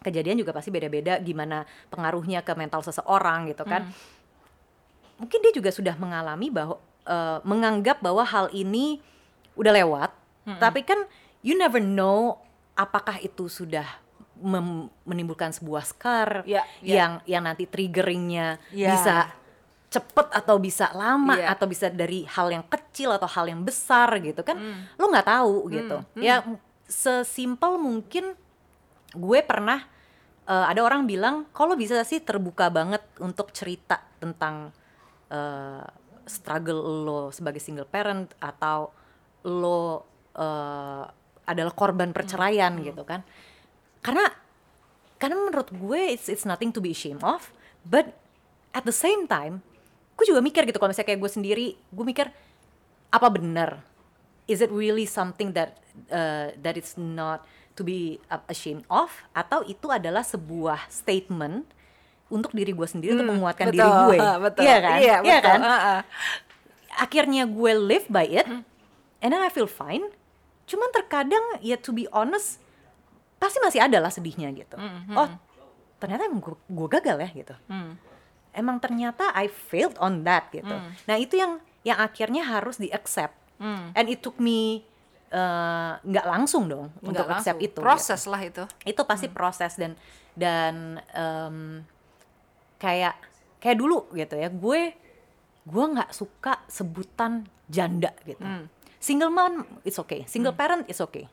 kejadian 0.00 0.40
juga 0.40 0.56
pasti 0.56 0.72
beda-beda 0.72 1.20
gimana 1.20 1.68
pengaruhnya 1.92 2.40
ke 2.40 2.52
mental 2.56 2.80
seseorang 2.80 3.52
gitu 3.52 3.64
kan. 3.68 3.84
Mungkin 5.20 5.38
dia 5.44 5.52
juga 5.52 5.72
sudah 5.72 5.96
mengalami 5.96 6.48
bahwa 6.48 6.76
eh, 7.04 7.38
menganggap 7.44 8.00
bahwa 8.00 8.24
hal 8.24 8.48
ini 8.52 9.00
udah 9.56 9.72
lewat, 9.72 10.10
tapi 10.60 10.84
kan 10.84 11.08
you 11.40 11.56
never 11.56 11.80
know 11.80 12.36
apakah 12.76 13.16
itu 13.24 13.48
sudah 13.48 13.88
menimbulkan 14.38 15.50
sebuah 15.50 15.82
scar 15.82 16.44
Ya, 16.44 16.60
ya. 16.80 16.94
yang 17.00 17.12
yang 17.24 17.42
nanti 17.44 17.64
triggeringnya 17.64 18.60
Ya. 18.70 18.92
bisa 18.92 19.16
cepet 19.88 20.28
atau 20.30 20.58
bisa 20.58 20.92
lama 20.92 21.34
Iya. 21.34 21.56
atau 21.56 21.64
bisa 21.64 21.86
dari 21.88 22.26
hal 22.26 22.50
yang 22.50 22.64
kecil 22.66 23.10
atau 23.10 23.24
hal 23.24 23.46
yang 23.46 23.62
besar 23.62 24.12
gitu 24.18 24.42
kan 24.42 24.58
Hmm. 24.58 24.82
lo 24.94 25.08
nggak 25.08 25.24
tahu 25.24 25.54
gitu 25.70 25.96
ya 26.18 26.42
m- 26.42 26.60
sesimpel 26.84 27.76
mungkin 27.76 28.34
gue 29.12 29.40
pernah 29.40 29.86
eh, 30.44 30.66
ada 30.68 30.78
orang 30.78 31.06
bilang 31.06 31.48
kalau 31.50 31.74
bisa 31.74 32.02
sih 32.02 32.20
terbuka 32.20 32.68
banget 32.68 33.02
untuk 33.18 33.50
cerita 33.50 33.98
tentang 34.18 34.70
eh, 35.26 35.86
struggle 36.26 37.02
lo 37.02 37.20
sebagai 37.30 37.58
single 37.58 37.86
parent 37.86 38.30
atau 38.38 38.90
lo 39.42 40.04
eh, 40.34 41.04
adalah 41.46 41.72
korban 41.72 42.10
perceraian 42.10 42.74
gitu 42.80 43.02
kan 43.02 43.22
karena 44.06 44.30
karena 45.18 45.34
menurut 45.34 45.68
gue 45.74 46.14
it's 46.14 46.30
it's 46.30 46.46
nothing 46.46 46.70
to 46.70 46.78
be 46.78 46.94
ashamed 46.94 47.26
of 47.26 47.50
but 47.82 48.14
at 48.70 48.86
the 48.86 48.94
same 48.94 49.26
time 49.26 49.66
gue 50.14 50.24
juga 50.30 50.38
mikir 50.38 50.62
gitu 50.70 50.78
kalau 50.78 50.94
misalnya 50.94 51.10
kayak 51.10 51.20
gue 51.26 51.30
sendiri 51.30 51.66
gue 51.74 52.04
mikir 52.06 52.30
apa 53.10 53.28
benar 53.34 53.82
is 54.46 54.62
it 54.62 54.70
really 54.70 55.04
something 55.04 55.50
that 55.52 55.82
uh, 56.10 56.54
that 56.62 56.78
is 56.78 56.94
not 56.94 57.42
to 57.76 57.82
be 57.84 58.18
uh, 58.32 58.40
ashamed 58.48 58.86
of? 58.88 59.12
Atau 59.36 59.62
itu 59.68 59.90
adalah 59.92 60.24
sebuah 60.24 60.88
statement 60.88 61.68
untuk 62.26 62.50
diri 62.56 62.74
gue 62.74 62.88
sendiri 62.88 63.14
untuk 63.14 63.38
menguatkan 63.38 63.70
diri 63.70 63.84
betul, 63.86 64.02
gue. 64.10 64.16
Betul. 64.50 64.62
iya 64.66 64.76
kan? 64.82 64.98
Iya, 64.98 65.16
Iya 65.22 65.38
betul. 65.38 65.46
kan? 65.46 65.60
Heeh. 65.62 66.00
akhirnya 66.96 67.44
gue 67.44 67.72
live 67.76 68.08
by 68.08 68.24
it 68.24 68.48
and 69.20 69.28
then 69.30 69.42
I 69.44 69.52
feel 69.52 69.68
fine. 69.68 70.02
Cuman 70.66 70.90
terkadang 70.90 71.60
ya 71.60 71.76
to 71.78 71.92
be 71.92 72.08
honest 72.10 72.58
pasti 73.36 73.58
masih 73.60 73.80
ada 73.84 73.98
lah 74.00 74.08
sedihnya 74.08 74.48
gitu. 74.52 74.76
Oh 75.12 75.28
ternyata 75.96 76.28
emang 76.28 76.40
gue, 76.44 76.88
gagal 76.92 77.16
ya 77.20 77.28
gitu. 77.32 77.54
Emang 78.52 78.80
ternyata 78.80 79.32
I 79.32 79.48
failed 79.48 79.96
on 79.96 80.24
that 80.24 80.48
gitu. 80.52 80.72
Nah 81.04 81.16
itu 81.16 81.36
yang 81.36 81.60
yang 81.80 82.00
akhirnya 82.00 82.42
harus 82.42 82.76
di 82.76 82.88
accept 82.90 83.36
and 83.92 84.06
it 84.06 84.20
took 84.20 84.36
me 84.36 84.84
eh, 85.28 85.92
nggak 85.96 86.26
langsung 86.26 86.68
dong 86.68 86.92
untuk 87.00 87.24
Nggak 87.24 87.40
accept 87.40 87.58
langsung. 87.58 87.68
itu 87.72 87.78
proses 87.80 88.22
lah 88.24 88.40
itu. 88.40 88.64
Gitu. 88.64 88.92
itu 88.92 89.02
pasti 89.04 89.26
proses 89.28 89.72
dan 89.74 89.92
dan 90.36 90.74
em, 91.10 91.56
kayak 92.76 93.16
kayak 93.56 93.76
dulu 93.76 94.04
gitu 94.12 94.36
ya 94.36 94.52
gue 94.52 94.80
gue 95.66 95.84
nggak 95.96 96.12
suka 96.12 96.60
sebutan 96.68 97.48
janda 97.66 98.12
gitu. 98.22 98.44
Single 99.00 99.30
mom 99.30 99.64
it's 99.82 99.98
okay. 99.98 100.22
Single 100.28 100.52
parent 100.54 100.84
is 100.86 101.00
okay 101.00 101.26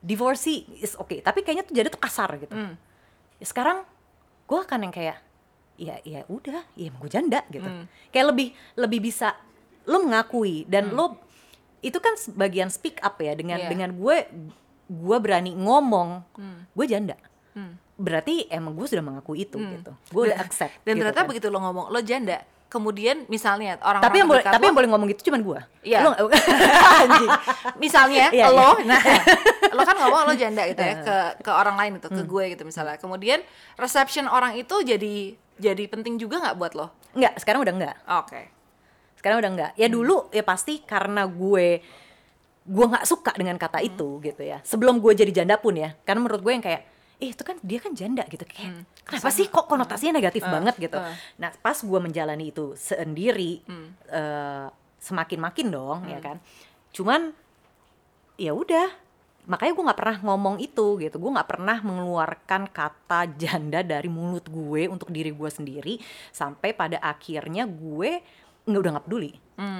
divorcee 0.00 0.64
is 0.78 0.94
okay 0.94 1.20
tapi 1.20 1.40
kayaknya 1.40 1.64
tuh 1.64 1.74
janda 1.74 1.90
tuh 1.90 2.02
kasar 2.02 2.30
gitu. 2.38 2.52
Ya 3.36 3.46
sekarang 3.46 3.84
gue 4.46 4.58
akan 4.58 4.78
yang 4.88 4.94
kayak 4.94 5.18
ya 5.76 6.00
ya 6.02 6.24
udah 6.26 6.64
ya 6.74 6.88
gue 6.88 7.10
janda 7.10 7.40
gitu. 7.48 7.68
Kayak 8.10 8.26
lebih 8.32 8.48
lebih 8.74 9.00
bisa 9.04 9.36
lo 9.86 10.02
mengakui 10.02 10.66
dan 10.66 10.90
lo 10.90 11.20
itu 11.84 12.00
kan 12.00 12.16
bagian 12.34 12.72
speak 12.72 12.98
up 13.00 13.20
ya 13.20 13.36
dengan 13.36 13.60
Iya. 13.62 13.68
dengan 13.70 13.90
gue 13.94 14.16
gue 14.86 15.18
berani 15.20 15.52
ngomong 15.52 16.24
gue 16.72 16.86
janda. 16.88 17.14
Berarti 17.96 18.44
emang 18.52 18.76
gue 18.76 18.84
sudah 18.84 19.04
mengakui 19.04 19.44
itu 19.44 19.56
gitu. 19.56 19.92
Gue 20.12 20.28
udah 20.28 20.38
accept 20.40 20.84
dan 20.84 20.96
gitu 20.96 21.06
ternyata 21.06 21.20
kan. 21.22 21.28
begitu 21.28 21.46
lo 21.48 21.60
ngomong 21.60 21.88
lo 21.88 22.00
janda 22.00 22.40
kemudian 22.66 23.24
misalnya 23.26 23.78
orang 23.80 24.02
tapi 24.02 24.18
yang 24.18 24.28
boleh 24.28 24.42
tapi 24.42 24.64
yang 24.64 24.74
boleh 24.74 24.88
ngomong 24.90 25.08
gitu 25.10 25.30
cuman 25.30 25.40
gue 25.40 25.60
Iya. 25.86 26.02
Lo-. 26.02 26.18
Misalnya 27.78 28.28
Iya, 28.30 28.50
lo, 28.50 28.74
iya. 28.76 28.84
nah, 28.88 29.02
lo 29.70 29.82
kan 29.82 29.96
ngomong 29.96 30.26
lo 30.26 30.34
janda 30.34 30.66
gitu 30.66 30.78
ya 30.78 30.98
ke 30.98 31.16
ke 31.42 31.50
orang 31.50 31.76
lain 31.76 31.92
itu, 31.98 32.08
ke 32.08 32.22
gue 32.22 32.44
gitu 32.50 32.62
misalnya. 32.62 32.98
Kemudian 32.98 33.38
reception 33.76 34.26
orang 34.26 34.56
itu 34.56 34.74
jadi 34.82 35.14
jadi 35.56 35.84
penting 35.86 36.18
juga 36.18 36.42
nggak 36.42 36.56
buat 36.56 36.74
lo? 36.74 36.90
nggak 37.16 37.40
sekarang 37.40 37.64
udah 37.64 37.74
nggak 37.74 37.96
Oke. 38.20 38.42
sekarang 39.16 39.40
udah 39.40 39.50
nggak 39.50 39.70
Hmm. 39.72 39.80
ya 39.80 39.88
dulu 39.88 40.28
ya 40.28 40.44
pasti 40.44 40.84
karena 40.84 41.24
gue 41.24 41.80
gue 42.62 42.84
nggak 42.84 43.06
suka 43.08 43.32
dengan 43.32 43.56
kata 43.56 43.80
Hmm. 43.80 43.88
itu 43.88 44.08
gitu 44.20 44.42
ya 44.42 44.60
sebelum 44.60 45.00
gue 45.00 45.16
jadi 45.16 45.32
janda 45.32 45.56
pun 45.56 45.72
ya 45.72 45.96
karena 46.04 46.20
menurut 46.20 46.44
gue 46.44 46.52
yang 46.52 46.60
kayak 46.60 46.84
eh 47.16 47.32
itu 47.32 47.42
kan 47.42 47.56
dia 47.64 47.80
kan 47.80 47.96
janda 47.96 48.24
gitu. 48.28 48.44
Kayak 48.44 48.84
kenapa 49.08 49.28
sih 49.32 49.48
kok 49.48 49.66
konotasinya 49.66 50.20
negatif 50.20 50.44
banget 50.44 50.74
gitu? 50.76 51.00
uh. 51.00 51.14
nah 51.40 51.48
pas 51.60 51.76
gue 51.76 52.00
menjalani 52.00 52.52
itu 52.52 52.76
sendiri 52.76 53.64
Hmm. 53.64 53.88
eh, 54.12 54.68
semakin 55.00 55.38
makin 55.40 55.66
dong 55.72 56.00
ya 56.10 56.20
kan? 56.20 56.36
Cuman 56.92 57.32
ya 58.36 58.52
udah 58.52 58.92
makanya 59.46 59.72
gue 59.78 59.84
nggak 59.86 60.00
pernah 60.02 60.18
ngomong 60.26 60.56
itu 60.60 60.98
gitu. 61.00 61.16
Gue 61.16 61.30
nggak 61.32 61.48
pernah 61.48 61.78
mengeluarkan 61.80 62.68
kata 62.68 63.32
janda 63.40 63.80
dari 63.80 64.10
mulut 64.12 64.44
gue 64.50 64.90
untuk 64.90 65.08
diri 65.08 65.32
gue 65.32 65.50
sendiri 65.50 65.96
sampai 66.34 66.76
pada 66.76 66.98
akhirnya 67.00 67.64
gue 67.64 68.20
nggak 68.66 68.80
udah 68.82 68.92
nggak 68.94 69.06
peduli. 69.06 69.30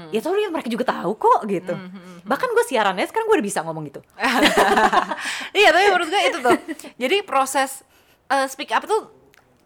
Ya 0.08 0.22
tuh 0.22 0.32
ya 0.32 0.48
mereka 0.48 0.70
juga 0.70 0.86
tahu 0.86 1.12
kok 1.14 1.40
gitu. 1.46 1.74
Bahkan 2.22 2.48
gue 2.48 2.64
siarannya 2.64 3.04
sekarang 3.04 3.26
gue 3.26 3.36
udah 3.36 3.46
bisa 3.46 3.60
ngomong 3.60 3.84
gitu. 3.86 4.00
Iya 5.58 5.68
tapi 5.72 5.84
menurut 5.88 6.08
gue 6.08 6.22
itu 6.24 6.38
tuh. 6.40 6.58
Jadi 6.96 7.16
proses 7.22 7.82
eh, 8.26 8.46
speak 8.46 8.70
up 8.70 8.84
tuh 8.84 9.10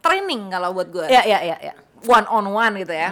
training 0.00 0.48
kalau 0.48 0.72
buat 0.72 0.88
gue. 0.88 1.06
ya 1.06 1.22
ya 1.22 1.38
ya 1.44 1.56
ya. 1.60 1.74
One 2.06 2.26
on 2.26 2.46
one 2.48 2.74
gitu 2.78 2.94
ya. 2.94 3.10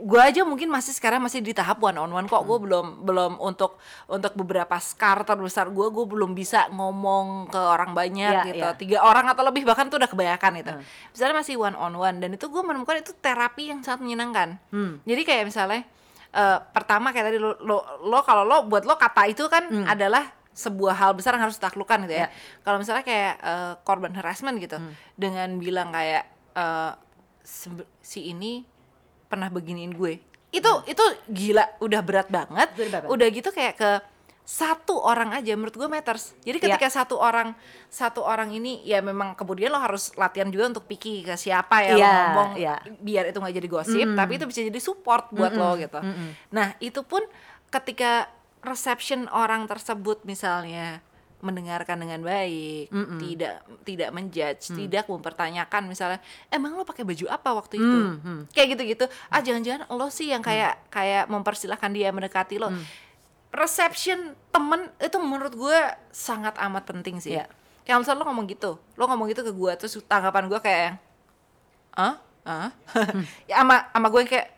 Gue 0.00 0.16
aja 0.16 0.40
mungkin 0.42 0.66
masih 0.66 0.90
sekarang 0.90 1.20
masih 1.20 1.38
di 1.38 1.52
tahap 1.52 1.76
one 1.76 1.94
on 1.94 2.08
one 2.08 2.24
kok. 2.24 2.40
Gue 2.42 2.56
belum 2.56 3.04
belum 3.04 3.36
untuk 3.36 3.76
untuk 4.06 4.32
beberapa 4.32 4.72
skar 4.76 5.20
terbesar 5.22 5.68
gue, 5.68 5.86
gue 5.86 6.06
belum 6.06 6.32
bisa 6.32 6.66
ngomong 6.68 7.46
ke 7.46 7.60
orang 7.60 7.92
banyak 7.92 8.32
Iya, 8.32 8.48
gitu. 8.48 8.64
iya. 8.64 8.72
Tiga 8.74 8.98
orang 9.00 9.28
atau 9.28 9.44
lebih 9.44 9.62
bahkan 9.62 9.86
tuh 9.86 9.96
udah 9.96 10.08
kebanyakan 10.08 10.52
itu. 10.58 10.72
Misalnya 11.10 11.36
masih 11.36 11.54
one 11.56 11.76
on 11.76 11.92
one 11.92 12.16
dan 12.16 12.32
itu 12.32 12.44
gue 12.44 12.62
menemukan 12.62 12.96
itu 12.98 13.12
terapi 13.14 13.68
yang 13.68 13.80
sangat 13.80 14.00
menyenangkan. 14.00 14.56
Jadi 15.04 15.22
kayak 15.22 15.44
misalnya 15.44 15.84
eh, 16.30 16.58
pertama 16.70 17.10
kayak 17.10 17.26
tadi 17.26 17.38
lo 17.38 17.58
lo, 17.58 17.78
lo 18.00 18.18
kalau 18.22 18.42
lo 18.42 18.64
buat 18.64 18.82
lo 18.82 18.94
kata 18.94 19.26
itu 19.26 19.44
kan 19.46 19.68
adalah 19.84 20.24
sebuah 20.50 20.94
hal 20.94 21.12
besar 21.12 21.34
yang 21.34 21.44
harus 21.44 21.56
ditaklukkan 21.56 22.04
gitu 22.04 22.14
ya. 22.16 22.24
Ya. 22.24 22.28
Kalau 22.60 22.78
misalnya 22.78 23.02
kayak 23.02 23.34
eh, 23.36 23.72
korban 23.82 24.12
harassment 24.12 24.56
gitu, 24.56 24.80
dengan 25.14 25.56
bilang 25.56 25.90
kayak 25.90 26.24
"Sebe- 27.40 27.88
si 28.00 28.30
ini 28.30 28.62
pernah 29.30 29.46
beginiin 29.46 29.94
gue, 29.94 30.18
itu 30.50 30.72
itu 30.84 31.04
gila, 31.30 31.78
udah 31.78 32.00
berat 32.02 32.26
banget. 32.28 32.68
Udah 32.74 32.98
berat. 32.98 33.10
Udah 33.14 33.26
gitu 33.30 33.48
kayak 33.48 33.74
ke 33.78 33.90
satu 34.42 34.98
orang 34.98 35.30
aja 35.30 35.54
menurut 35.54 35.78
gue 35.78 35.86
matters. 35.86 36.34
Jadi 36.42 36.58
Ya. 36.58 36.74
ketika 36.74 36.90
satu 36.90 37.14
orang 37.14 37.54
satu 37.86 38.26
orang 38.26 38.50
ini 38.50 38.82
ya 38.82 38.98
memang 38.98 39.38
kemudian 39.38 39.70
lo 39.70 39.78
harus 39.78 40.10
latihan 40.18 40.50
juga 40.50 40.74
untuk 40.74 40.90
picky 40.90 41.22
ke 41.22 41.38
siapa 41.38 41.86
ya 41.86 41.94
lo 41.94 42.02
Iya, 42.02 42.10
ngomong 42.10 42.50
iya. 42.58 42.74
biar 42.98 43.30
itu 43.30 43.38
nggak 43.38 43.54
jadi 43.54 43.68
gosip, 43.70 44.08
tapi 44.18 44.32
itu 44.42 44.44
bisa 44.50 44.60
jadi 44.66 44.80
support 44.82 45.30
buat 45.30 45.54
lo 45.54 45.78
gitu. 45.78 46.02
Nah 46.50 46.74
itu 46.82 46.98
pun 47.06 47.22
ketika 47.70 48.26
reception 48.60 49.30
orang 49.30 49.70
tersebut 49.70 50.26
misalnya 50.26 50.98
mendengarkan 51.40 51.96
dengan 51.96 52.20
baik, 52.20 52.88
tidak 53.16 53.54
tidak 53.82 54.10
menjudge, 54.10 54.70
tidak 54.70 55.04
mempertanyakan 55.04 55.82
misalnya 55.84 56.20
emang 56.46 56.72
lo 56.72 56.84
pakai 56.84 57.02
baju 57.02 57.26
apa 57.26 57.50
waktu 57.54 57.76
itu, 57.76 57.98
kayak 58.50 58.68
gitu-gitu. 58.74 59.04
Ah 59.26 59.40
jangan-jangan 59.40 59.88
lo 59.88 60.08
sih 60.08 60.28
yang 60.28 60.40
kayak 60.40 60.88
kayak 60.88 61.24
mempersilahkan 61.26 61.90
dia 61.90 62.08
mendekati 62.10 62.56
lo. 62.56 62.68
Reception 63.50 64.30
temen 64.48 64.86
itu 64.96 65.18
menurut 65.18 65.50
gue 65.50 65.78
sangat 66.08 66.54
amat 66.56 66.86
penting 66.86 67.18
sih. 67.18 67.34
Iya. 67.34 67.50
Kayak 67.82 68.06
misalnya 68.06 68.22
lo 68.22 68.26
ngomong 68.28 68.46
gitu, 68.46 68.70
lo 68.94 69.04
ngomong 69.04 69.26
gitu 69.26 69.42
ke 69.42 69.50
gue 69.50 69.72
terus 69.74 69.98
tanggapan 70.04 70.46
gue 70.46 70.60
kayak 70.60 70.80
yang, 70.86 70.96
ah 71.98 72.14
ah 72.40 72.70
ya 73.50 73.60
ama 73.60 73.90
ama 73.90 74.06
gue 74.08 74.22
kayak 74.24 74.48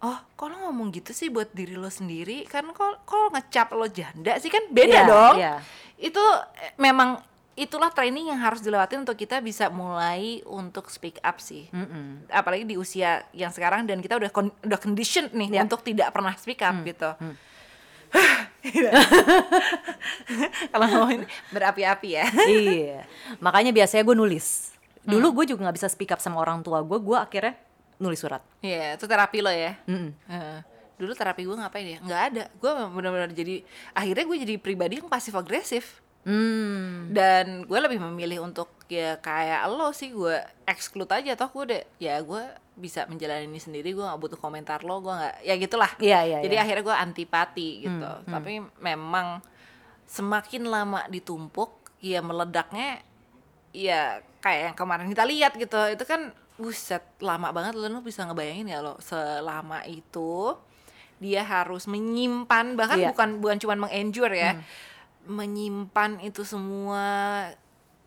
oh 0.00 0.16
kok 0.34 0.48
lo 0.48 0.56
ngomong 0.64 0.88
gitu 0.90 1.12
sih 1.12 1.28
buat 1.28 1.52
diri 1.52 1.76
lo 1.76 1.88
sendiri? 1.88 2.44
Kan 2.44 2.72
kok 2.72 3.04
kok 3.04 3.28
ngecap 3.28 3.68
lo 3.72 3.84
janda 3.86 4.36
sih? 4.36 4.48
Kan 4.48 4.72
beda 4.72 4.88
Iya, 4.94 5.02
dong. 5.04 5.36
iya. 5.36 5.54
Itu 5.96 6.22
eh, 6.56 6.72
memang 6.76 7.22
itulah 7.54 7.86
training 7.88 8.28
yang 8.28 8.40
harus 8.40 8.58
dilewatin 8.58 9.00
untuk 9.00 9.14
kita 9.14 9.38
bisa 9.38 9.70
mulai 9.70 10.42
untuk 10.44 10.88
speak 10.88 11.20
up 11.20 11.38
sih 11.38 11.70
Mm-mm. 11.70 12.26
apalagi 12.28 12.64
di 12.64 12.74
usia 12.74 13.22
yang 13.30 13.48
sekarang 13.48 13.84
dan 13.84 13.98
kita 13.98 14.16
udah 14.16 14.26
con- 14.28 14.56
udah 14.60 14.74
conditioned 14.76 15.30
nih 15.30 15.48
Ya. 15.52 15.62
untuk 15.62 15.80
tidak 15.80 16.10
pernah 16.10 16.34
speak 16.34 16.58
up 16.60 16.74
gitu 16.82 17.14
hmm. 17.14 17.34
kalau 20.70 20.86
ngomongin 20.88 21.22
berapi-api 21.50 22.08
ya 22.12 22.26
iya 22.44 23.00
makanya 23.38 23.70
biasanya 23.70 24.02
gue 24.02 24.16
nulis 24.16 24.74
dulu 25.02 25.30
gue 25.36 25.52
juga 25.52 25.68
nggak 25.68 25.76
bisa 25.76 25.88
speak 25.88 26.10
up 26.10 26.18
sama 26.18 26.38
orang 26.38 26.58
tua 26.58 26.80
gue 26.80 26.98
gue 26.98 27.16
akhirnya 27.16 27.54
nulis 27.96 28.18
surat 28.18 28.42
Iya, 28.58 28.96
itu 28.96 29.04
terapi 29.06 29.38
lo 29.38 29.52
ya. 29.52 29.78
Mm-mm. 29.86 30.10
Heeh. 30.26 30.58
Dulu 30.96 31.12
terapi 31.12 31.42
gue 31.44 31.56
ngapain 31.56 31.86
ya? 31.86 31.98
Nggak 32.02 32.22
ada. 32.32 32.44
Gue 32.58 32.70
benar-benar 32.72 33.30
jadi 33.32 33.62
akhirnya 33.92 34.24
gue 34.24 34.38
jadi 34.46 34.54
pribadi 34.58 35.00
yang 35.02 35.10
pasif 35.10 35.34
agresif. 35.34 36.04
Hmm. 36.24 37.12
Dan 37.12 37.68
gue 37.68 37.78
lebih 37.78 38.00
memilih 38.00 38.48
untuk 38.48 38.72
ya 38.88 39.20
kayak 39.20 39.68
lo 39.68 39.92
sih 39.92 40.12
gue 40.12 40.40
exclude 40.64 41.12
aja 41.12 41.36
toh 41.36 41.48
gue 41.52 41.62
udah 41.72 41.82
ya 42.00 42.16
gue 42.20 42.42
bisa 42.74 43.06
menjalani 43.06 43.46
ini 43.48 43.60
sendiri 43.60 43.94
gue 43.94 44.02
nggak 44.02 44.20
butuh 44.20 44.38
komentar 44.40 44.82
lo 44.82 44.98
gue 45.00 45.14
nggak 45.14 45.36
ya 45.46 45.54
gitulah 45.56 45.92
Iya, 46.02 46.20
iya, 46.26 46.38
jadi 46.42 46.56
iya. 46.58 46.62
akhirnya 46.66 46.84
gue 46.84 46.96
antipati 46.96 47.68
gitu 47.86 48.10
Hmm, 48.24 48.28
tapi 48.28 48.60
memang 48.82 49.40
semakin 50.04 50.68
lama 50.68 51.00
ditumpuk 51.08 51.70
ya 52.04 52.20
meledaknya 52.20 53.00
ya 53.72 54.20
kayak 54.44 54.60
yang 54.72 54.76
kemarin 54.76 55.08
kita 55.08 55.24
lihat 55.24 55.52
gitu 55.56 55.78
itu 55.88 56.04
kan 56.04 56.30
buset 56.54 57.02
lama 57.18 57.50
banget 57.50 57.74
lo 57.74 58.04
bisa 58.04 58.22
ngebayangin 58.28 58.70
ya 58.70 58.78
lo 58.84 59.00
selama 59.02 59.82
itu 59.88 60.54
dia 61.16 61.42
harus 61.42 61.84
menyimpan 61.84 62.74
bahkan 62.74 62.98
Iya. 62.98 63.08
bukan 63.10 63.38
bukan 63.38 63.56
cuma 63.58 63.74
mengendure 63.78 64.32
ya 64.32 64.58
menyimpan 65.24 66.20
itu 66.20 66.42
semua 66.42 67.04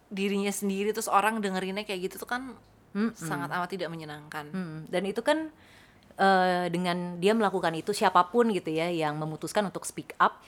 dirinya 0.07 0.49
sendiri 0.49 0.91
terus 0.91 1.07
orang 1.07 1.39
dengerinnya 1.39 1.83
kayak 1.83 2.07
gitu 2.07 2.21
tuh 2.21 2.29
kan 2.29 2.53
sangat 3.13 3.49
amat 3.49 3.69
tidak 3.69 3.87
menyenangkan 3.87 4.49
Hmm, 4.49 4.77
dan 4.87 5.03
itu 5.03 5.21
kan 5.21 5.49
eh, 6.15 6.65
dengan 6.67 6.97
dia 7.15 7.31
melakukan 7.31 7.69
itu 7.73 7.91
siapa 7.91 8.25
pun 8.25 8.49
gitu 8.49 8.69
ya 8.69 8.87
yang 8.87 9.15
memutuskan 9.15 9.61
untuk 9.63 9.85
speak 9.85 10.17
up, 10.17 10.41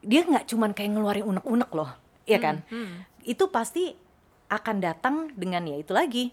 dia 0.00 0.22
nggak 0.22 0.46
cuman 0.46 0.70
kayak 0.70 0.90
ngeluarin 0.92 1.26
unek-unek 1.26 1.70
loh, 1.72 1.90
ya 2.22 2.38
kan? 2.38 2.62
Itu 3.20 3.50
pasti 3.50 3.90
akan 4.46 4.76
datang 4.78 5.14
dengan 5.34 5.66
ya 5.66 5.74
itu 5.74 5.90
lagi. 5.90 6.30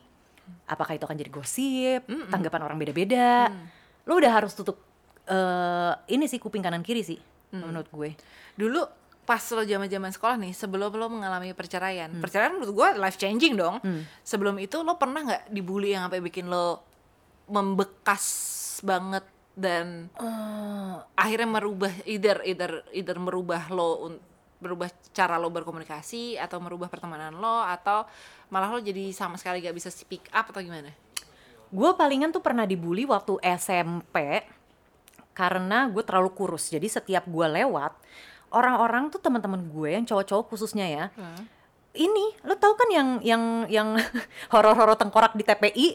Apakah 0.66 0.94
itu 0.94 1.04
akan 1.04 1.18
jadi 1.18 1.32
gosip, 1.32 2.02
tanggapan 2.30 2.62
orang 2.62 2.78
beda-beda. 2.78 3.50
Lo 4.04 4.20
udah 4.20 4.32
harus 4.32 4.52
tutup 4.56 4.80
eh, 5.28 5.94
ini 6.12 6.28
sih 6.28 6.40
kuping 6.42 6.64
kanan 6.64 6.84
kiri 6.84 7.04
sih, 7.04 7.20
menurut 7.54 7.88
gue. 7.88 8.12
dulu 8.54 8.84
pas 9.24 9.40
lo 9.56 9.64
zaman 9.64 9.88
zaman 9.88 10.12
sekolah 10.12 10.36
nih 10.36 10.52
sebelum 10.52 11.00
lo 11.00 11.08
mengalami 11.08 11.56
perceraian. 11.56 12.12
Hmm. 12.12 12.20
perceraian 12.20 12.60
menurut 12.60 12.76
gue 12.76 12.88
life 13.00 13.16
changing 13.16 13.56
dong. 13.56 13.80
Sebelum 14.28 14.60
itu 14.60 14.84
lo 14.84 15.00
pernah 15.00 15.24
nggak 15.24 15.44
dibully 15.48 15.96
yang 15.96 16.12
sampai 16.12 16.20
bikin 16.20 16.52
lo 16.52 16.84
membekas 17.48 18.26
banget 18.84 19.24
dan 19.54 20.10
Eh, 20.18 20.96
akhirnya 21.16 21.46
merubah 21.46 21.94
either 22.10 22.42
either 22.44 22.82
either 22.92 23.18
merubah 23.22 23.70
lo 23.70 24.18
berubah 24.58 24.90
cara 25.12 25.36
lo 25.38 25.52
berkomunikasi 25.52 26.40
atau 26.40 26.58
merubah 26.64 26.88
pertemanan 26.88 27.36
lo 27.36 27.62
atau 27.62 28.08
malah 28.50 28.72
lo 28.72 28.80
jadi 28.80 29.12
sama 29.12 29.36
sekali 29.36 29.60
gak 29.60 29.76
bisa 29.76 29.92
speak 29.92 30.32
up 30.32 30.48
atau 30.50 30.64
gimana 30.64 30.90
Gue 31.74 31.90
palingan 31.98 32.30
tuh 32.30 32.46
pernah 32.46 32.70
dibully 32.70 33.10
waktu 33.10 33.42
SMP 33.42 34.46
karena 35.34 35.90
gue 35.90 36.04
terlalu 36.06 36.30
kurus. 36.38 36.70
Jadi 36.70 36.86
setiap 36.86 37.26
gue 37.26 37.48
lewat, 37.50 37.98
orang-orang 38.54 39.10
tuh 39.10 39.18
teman-teman 39.18 39.66
gue 39.66 39.90
yang 39.98 40.06
cowok-cowok 40.06 40.54
khususnya 40.54 40.86
ya. 40.86 41.06
Ini, 41.94 42.46
lo 42.46 42.54
tau 42.62 42.78
kan 42.78 42.90
yang 42.94 43.10
yang 43.26 43.66
yang 43.70 43.98
horor-horor 44.54 44.94
tengkorak 44.94 45.34
di 45.34 45.42
TPI 45.42 45.88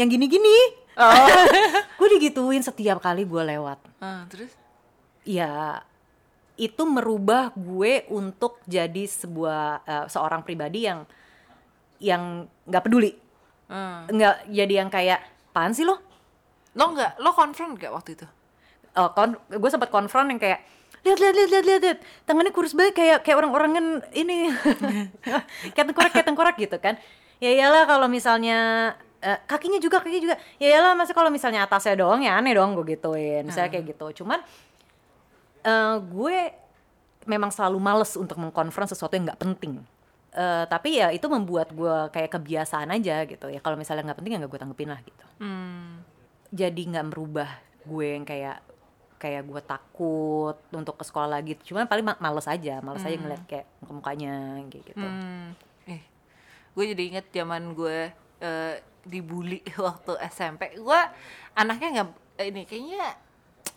yang 0.00 0.08
gini-gini? 0.08 0.88
oh 0.96 1.28
gue 2.00 2.08
digituin 2.16 2.64
setiap 2.64 3.04
kali 3.04 3.28
gue 3.28 3.42
lewat. 3.44 3.78
Ah, 4.00 4.24
terus 4.32 4.52
Ya 5.26 5.84
itu 6.56 6.88
merubah 6.88 7.52
gue 7.52 8.08
untuk 8.08 8.64
jadi 8.64 9.04
sebuah 9.04 9.84
eh, 9.84 10.06
seorang 10.08 10.40
pribadi 10.40 10.88
yang 10.88 11.04
yang 12.00 12.48
nggak 12.64 12.84
peduli, 12.88 13.12
Hmm. 13.66 14.06
nggak 14.06 14.46
jadi 14.46 14.74
yang 14.84 14.90
kayak 14.90 15.20
apaan 15.56 15.72
sih 15.72 15.88
lo? 15.88 15.96
lo 16.76 16.92
nggak 16.92 17.24
lo 17.24 17.32
confront 17.32 17.80
gak 17.80 17.88
waktu 17.88 18.20
itu? 18.20 18.26
Oh, 18.96 19.08
kon 19.16 19.32
gue 19.48 19.70
sempat 19.72 19.88
konfront 19.88 20.28
yang 20.28 20.36
kayak 20.36 20.60
lihat 21.04 21.18
lihat 21.20 21.34
lihat 21.36 21.64
lihat 21.64 21.82
lihat 21.84 21.98
tangannya 22.28 22.52
kurus 22.52 22.76
banget 22.76 22.92
kayak 22.92 23.18
kayak 23.24 23.40
orang-orang 23.40 23.70
kan 23.72 23.86
ini. 24.12 24.52
Kayak 25.74 25.86
tengkorak 25.92 26.12
kayak 26.12 26.26
tengkorak 26.26 26.56
gitu 26.60 26.76
kan. 26.76 27.00
Ya 27.40 27.52
iyalah 27.52 27.88
kalau 27.88 28.08
misalnya 28.10 28.92
eh, 29.24 29.38
kakinya 29.48 29.80
juga 29.80 30.02
kakinya 30.04 30.22
juga. 30.32 30.36
Ya 30.60 30.76
iyalah 30.76 30.92
masa 30.92 31.16
kalau 31.16 31.32
misalnya 31.32 31.64
atasnya 31.64 31.96
doang 31.96 32.20
ya 32.24 32.36
aneh 32.36 32.52
dong 32.52 32.76
gue 32.76 32.96
gituin. 32.96 33.46
Misalnya 33.46 33.70
kayak 33.70 33.96
gitu. 33.96 34.24
Cuman 34.24 34.44
eh, 35.64 35.96
gue 36.00 36.36
memang 37.24 37.48
selalu 37.48 37.78
males 37.80 38.12
untuk 38.16 38.36
mengkonfront 38.36 38.90
sesuatu 38.90 39.16
yang 39.16 39.32
nggak 39.32 39.40
penting 39.40 39.80
Eh, 40.36 40.64
tapi 40.68 41.00
ya 41.00 41.08
itu 41.16 41.24
membuat 41.32 41.72
gue 41.72 42.12
kayak 42.12 42.28
kebiasaan 42.36 42.92
aja 42.92 43.24
gitu. 43.24 43.48
Ya 43.48 43.56
kalau 43.64 43.80
misalnya 43.80 44.12
nggak 44.12 44.18
penting 44.20 44.32
ya 44.36 44.38
nggak 44.44 44.52
gue 44.52 44.60
tanggepin 44.60 44.90
lah 44.92 45.00
gitu. 45.00 45.26
Hmm. 45.40 46.04
jadi 46.46 46.78
nggak 46.78 47.06
merubah 47.10 47.50
gue 47.84 48.06
yang 48.06 48.22
kayak 48.24 48.62
kayak 49.18 49.42
gue 49.48 49.60
takut 49.64 50.56
untuk 50.70 51.00
ke 51.00 51.04
sekolah 51.08 51.40
lagi. 51.40 51.56
Cuman 51.58 51.88
paling 51.88 52.04
ma- 52.04 52.20
males 52.20 52.44
aja. 52.46 52.84
Males 52.84 53.00
aja 53.02 53.16
ngeliat 53.16 53.48
kayak 53.48 53.66
muka 53.80 53.92
mukanya 53.96 54.32
kayak 54.68 54.84
gitu. 54.92 55.06
Hmm, 55.08 55.56
eh, 55.88 56.04
gue 56.76 56.84
jadi 56.92 57.02
inget 57.16 57.26
zaman 57.32 57.72
gue 57.72 58.12
eh, 58.40 58.74
dibully 59.08 59.64
waktu 59.88 60.20
SMP. 60.28 60.76
Gue 60.76 61.00
anaknya 61.56 61.88
nggak 61.96 62.08
eh, 62.36 62.46
ini 62.52 62.62
kayaknya 62.68 63.16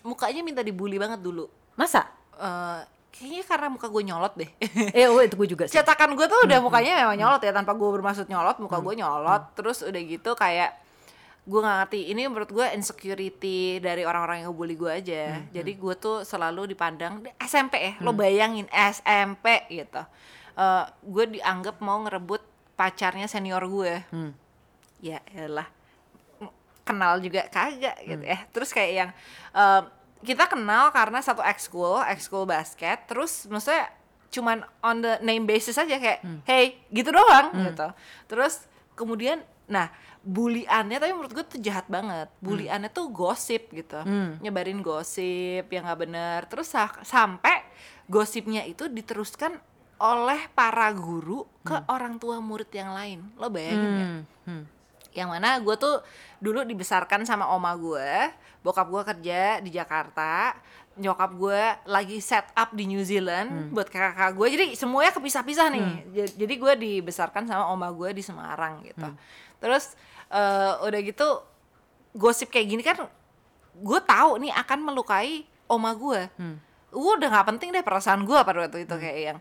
mukanya 0.04 0.42
minta 0.44 0.62
dibully 0.62 1.00
banget 1.00 1.24
dulu. 1.24 1.48
masa? 1.74 2.04
Eh, 2.36 2.80
kayaknya 3.10 3.44
karena 3.44 3.68
muka 3.68 3.88
gue 3.88 4.04
nyolot 4.04 4.34
deh. 4.36 4.50
eh 4.98 5.06
oh 5.10 5.20
itu 5.20 5.36
gue 5.36 5.50
juga 5.50 5.64
sih. 5.66 5.76
Cetakan 5.76 6.14
gue 6.14 6.26
tuh 6.26 6.40
udah 6.46 6.60
mukanya 6.60 7.04
memang 7.04 7.18
nyolot 7.18 7.42
ya 7.42 7.52
tanpa 7.52 7.74
gue 7.74 7.90
bermaksud 7.92 8.26
nyolot, 8.26 8.58
muka 8.58 8.78
gue 8.78 8.94
nyolot. 8.96 9.44
Terus 9.54 9.82
udah 9.82 10.02
gitu 10.02 10.32
kayak 10.34 10.78
gue 11.40 11.58
nggak 11.58 11.78
ngerti 11.82 12.00
ini 12.14 12.22
menurut 12.30 12.52
gue 12.52 12.66
insecurity 12.78 13.60
dari 13.80 14.06
orang-orang 14.06 14.44
yang 14.44 14.54
ngebully 14.54 14.76
gue 14.76 14.92
aja. 14.92 15.24
Jadi 15.50 15.72
gue 15.74 15.94
tuh 15.96 16.22
selalu 16.22 16.70
dipandang 16.70 17.26
di 17.26 17.30
SMP 17.42 17.76
ya 17.82 17.94
lo 18.00 18.14
bayangin 18.14 18.70
SMP 18.70 19.66
gitu. 19.68 20.02
Eh, 20.54 20.84
gue 21.02 21.26
dianggap 21.40 21.80
mau 21.80 21.98
ngerebut 22.00 22.44
pacarnya 22.76 23.26
senior 23.26 23.64
gue 23.66 23.94
Hmm. 24.08 24.32
ya 25.00 25.20
elah. 25.34 25.66
M- 26.38 26.54
kenal 26.84 27.18
juga 27.18 27.48
kagak 27.48 27.98
gitu 28.04 28.24
ya. 28.24 28.40
Terus 28.52 28.70
kayak 28.70 28.92
yang 28.94 29.10
eh, 29.52 29.82
kita 30.20 30.46
kenal 30.46 30.90
karena 30.90 31.20
satu 31.20 31.40
ekskul 31.40 32.04
ekskul 32.06 32.44
basket 32.44 33.06
terus 33.06 33.46
maksudnya 33.46 33.88
cuman 34.30 34.62
on 34.80 35.00
the 35.00 35.18
name 35.20 35.44
basis 35.44 35.74
aja 35.74 35.96
kayak 35.96 36.20
hey 36.44 36.66
gitu 36.90 37.10
doang 37.10 37.50
gitu. 37.66 37.88
Terus 38.28 38.62
kemudian 38.94 39.40
nah 39.66 39.90
buliannya 40.20 40.98
tapi 40.98 41.12
menurut 41.12 41.32
gue 41.32 41.46
tuh 41.48 41.58
jahat 41.58 41.88
banget. 41.88 42.28
Buliannya 42.40 42.90
tuh 42.90 43.10
gosip 43.10 43.72
gitu. 43.72 43.98
Nyebarin 44.38 44.80
gosip 44.80 45.66
yang 45.66 45.84
nggak 45.84 46.00
bener. 46.00 46.40
Terus 46.46 46.68
sa- 46.68 47.00
sampai 47.02 47.64
gosipnya 48.06 48.62
itu 48.64 48.86
diteruskan 48.86 49.58
oleh 49.98 50.48
para 50.50 50.92
guru 50.92 51.44
ke 51.62 51.74
orang 51.88 52.16
tua 52.16 52.38
murid 52.40 52.70
yang 52.70 52.92
lain. 52.92 53.20
Lo 53.36 53.48
bayangin? 53.48 53.90
Hmm, 53.98 54.22
hmm. 54.46 54.64
Yang 55.20 55.30
mana 55.30 55.60
gue 55.60 55.76
tuh 55.76 56.00
dulu 56.38 56.64
dibesarkan 56.64 57.22
sama 57.22 57.48
oma 57.50 57.76
gue 57.76 58.32
bokap 58.60 58.88
gue 58.88 59.02
kerja 59.06 59.42
di 59.60 59.70
Jakarta 59.70 60.56
nyokap 60.96 61.32
gue 61.34 61.62
lagi 61.86 62.20
set 62.20 62.48
up 62.54 62.72
di 62.72 62.84
New 62.86 63.00
Zealand 63.02 63.48
buat 63.70 63.88
kakak 63.88 64.34
gue 64.34 64.48
jadi 64.50 64.66
semuanya 64.74 65.12
kepisah-pisah 65.12 65.68
nih. 65.70 65.86
Ja- 66.14 66.34
jadi 66.38 66.54
gue 66.56 66.74
dibesarkan 66.78 67.44
sama 67.46 67.68
oma 67.68 67.88
gue 67.90 68.12
di 68.12 68.20
Semarang 68.20 68.84
gitu. 68.84 69.08
Terus 69.58 69.96
eh, 70.30 70.74
udah 70.82 71.00
gitu 71.02 71.28
gosip 72.12 72.48
kayak 72.48 72.68
gini 72.68 72.82
kan 72.82 73.00
gue 73.74 74.00
tahu 74.02 74.40
nih 74.40 74.52
akan 74.54 74.80
melukai 74.84 75.44
oma 75.66 75.94
gue 75.94 76.22
gue 76.90 77.12
udah 77.16 77.30
nggak 77.30 77.48
penting 77.48 77.70
deh 77.70 77.80
perasaan 77.80 78.24
gue 78.24 78.40
pada 78.40 78.60
waktu 78.62 78.82
itu 78.82 78.96
kayak 78.96 79.20
yang 79.26 79.38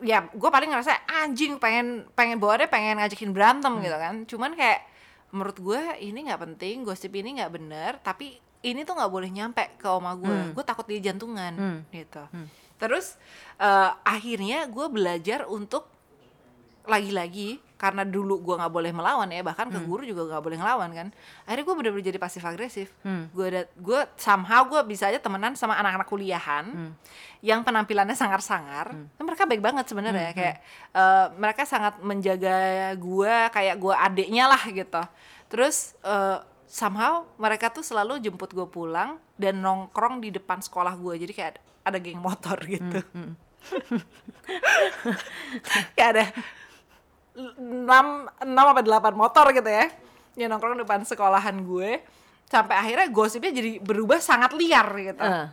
ya 0.00 0.26
gue 0.26 0.50
paling 0.50 0.68
ngerasa 0.68 0.92
anjing 1.24 1.58
pengen 1.58 2.06
pengen 2.12 2.38
bawa 2.38 2.60
deh 2.60 2.68
pengen 2.68 2.98
ngajakin 2.98 3.30
berantem 3.30 3.72
gitu 3.80 3.96
kan. 3.96 4.14
Cuman 4.24 4.52
kayak 4.52 4.80
menurut 5.30 5.56
gue 5.56 5.80
ini 5.98 6.24
nggak 6.24 6.40
penting 6.40 6.82
gosip 6.82 7.10
ini 7.10 7.36
nggak 7.36 7.50
bener 7.50 7.98
tapi 7.98 8.38
ini 8.62 8.80
tuh 8.82 8.94
nggak 8.94 9.10
boleh 9.10 9.28
nyampe 9.28 9.76
ke 9.76 9.86
oma 9.86 10.14
gue 10.14 10.30
gue 10.52 10.64
takut 10.64 10.86
dia 10.86 11.10
jantungan 11.10 11.52
Hmm. 11.52 11.80
gitu. 11.90 12.22
Terus 12.74 13.18
eh, 13.58 13.90
akhirnya 14.02 14.66
gue 14.66 14.86
belajar 14.88 15.46
untuk 15.46 15.90
lagi-lagi 16.84 17.58
karena 17.84 18.08
dulu 18.08 18.40
gue 18.40 18.56
nggak 18.56 18.72
boleh 18.72 18.96
melawan 18.96 19.28
ya 19.28 19.44
bahkan 19.44 19.68
ke 19.68 19.76
guru 19.84 20.08
juga 20.08 20.24
nggak 20.24 20.40
boleh 20.40 20.56
ngelawan 20.56 20.88
kan. 20.96 21.08
Akhirnya 21.44 21.64
gue 21.68 21.74
bener-bener 21.76 22.06
jadi 22.08 22.16
pasif 22.16 22.40
agresif 22.40 22.88
gue 23.04 23.44
ada 23.44 23.68
gue 23.76 24.00
somehow 24.16 24.64
gue 24.64 24.80
bisa 24.88 25.12
aja 25.12 25.20
temenan 25.20 25.52
sama 25.52 25.76
anak-anak 25.76 26.08
kuliahan 26.08 26.96
yang 27.44 27.60
penampilannya 27.60 28.16
sangar-sangar. 28.16 28.96
Dan 28.96 29.22
mereka 29.28 29.44
baik 29.44 29.60
banget 29.60 29.84
sebenarnya 29.84 30.32
kayak 30.32 30.56
eh, 30.96 31.26
mereka 31.36 31.68
sangat 31.68 32.00
menjaga 32.00 32.56
gue 32.96 33.34
kayak 33.52 33.76
gue 33.76 33.92
adiknya 33.92 34.48
lah 34.48 34.64
gitu. 34.72 35.04
Terus 35.52 35.92
eh, 36.00 36.40
somehow 36.64 37.28
mereka 37.36 37.68
tuh 37.68 37.84
selalu 37.84 38.24
jemput 38.24 38.48
gue 38.50 38.64
pulang 38.64 39.20
dan 39.36 39.60
nongkrong 39.60 40.24
di 40.24 40.32
depan 40.32 40.64
sekolah 40.64 40.96
gue 40.96 41.20
jadi 41.20 41.32
kayak 41.36 41.50
ada, 41.52 41.60
ada 41.84 41.98
geng 42.00 42.24
motor 42.24 42.56
gitu. 42.64 43.04
Kayak 45.96 46.10
ada 46.12 46.24
enam 47.34 48.30
enam 48.40 48.66
apa 48.70 48.80
delapan 48.80 49.14
motor 49.14 49.50
gitu 49.50 49.66
ya 49.66 49.90
yang 50.38 50.50
nongkrong 50.50 50.78
depan 50.82 51.02
sekolahan 51.06 51.54
gue. 51.62 52.02
Sampai 52.44 52.76
akhirnya 52.76 53.08
gosipnya 53.10 53.50
jadi 53.50 53.80
berubah 53.80 54.20
sangat 54.20 54.52
liar 54.54 54.86
gitu. 55.00 55.24
Eh, 55.24 55.46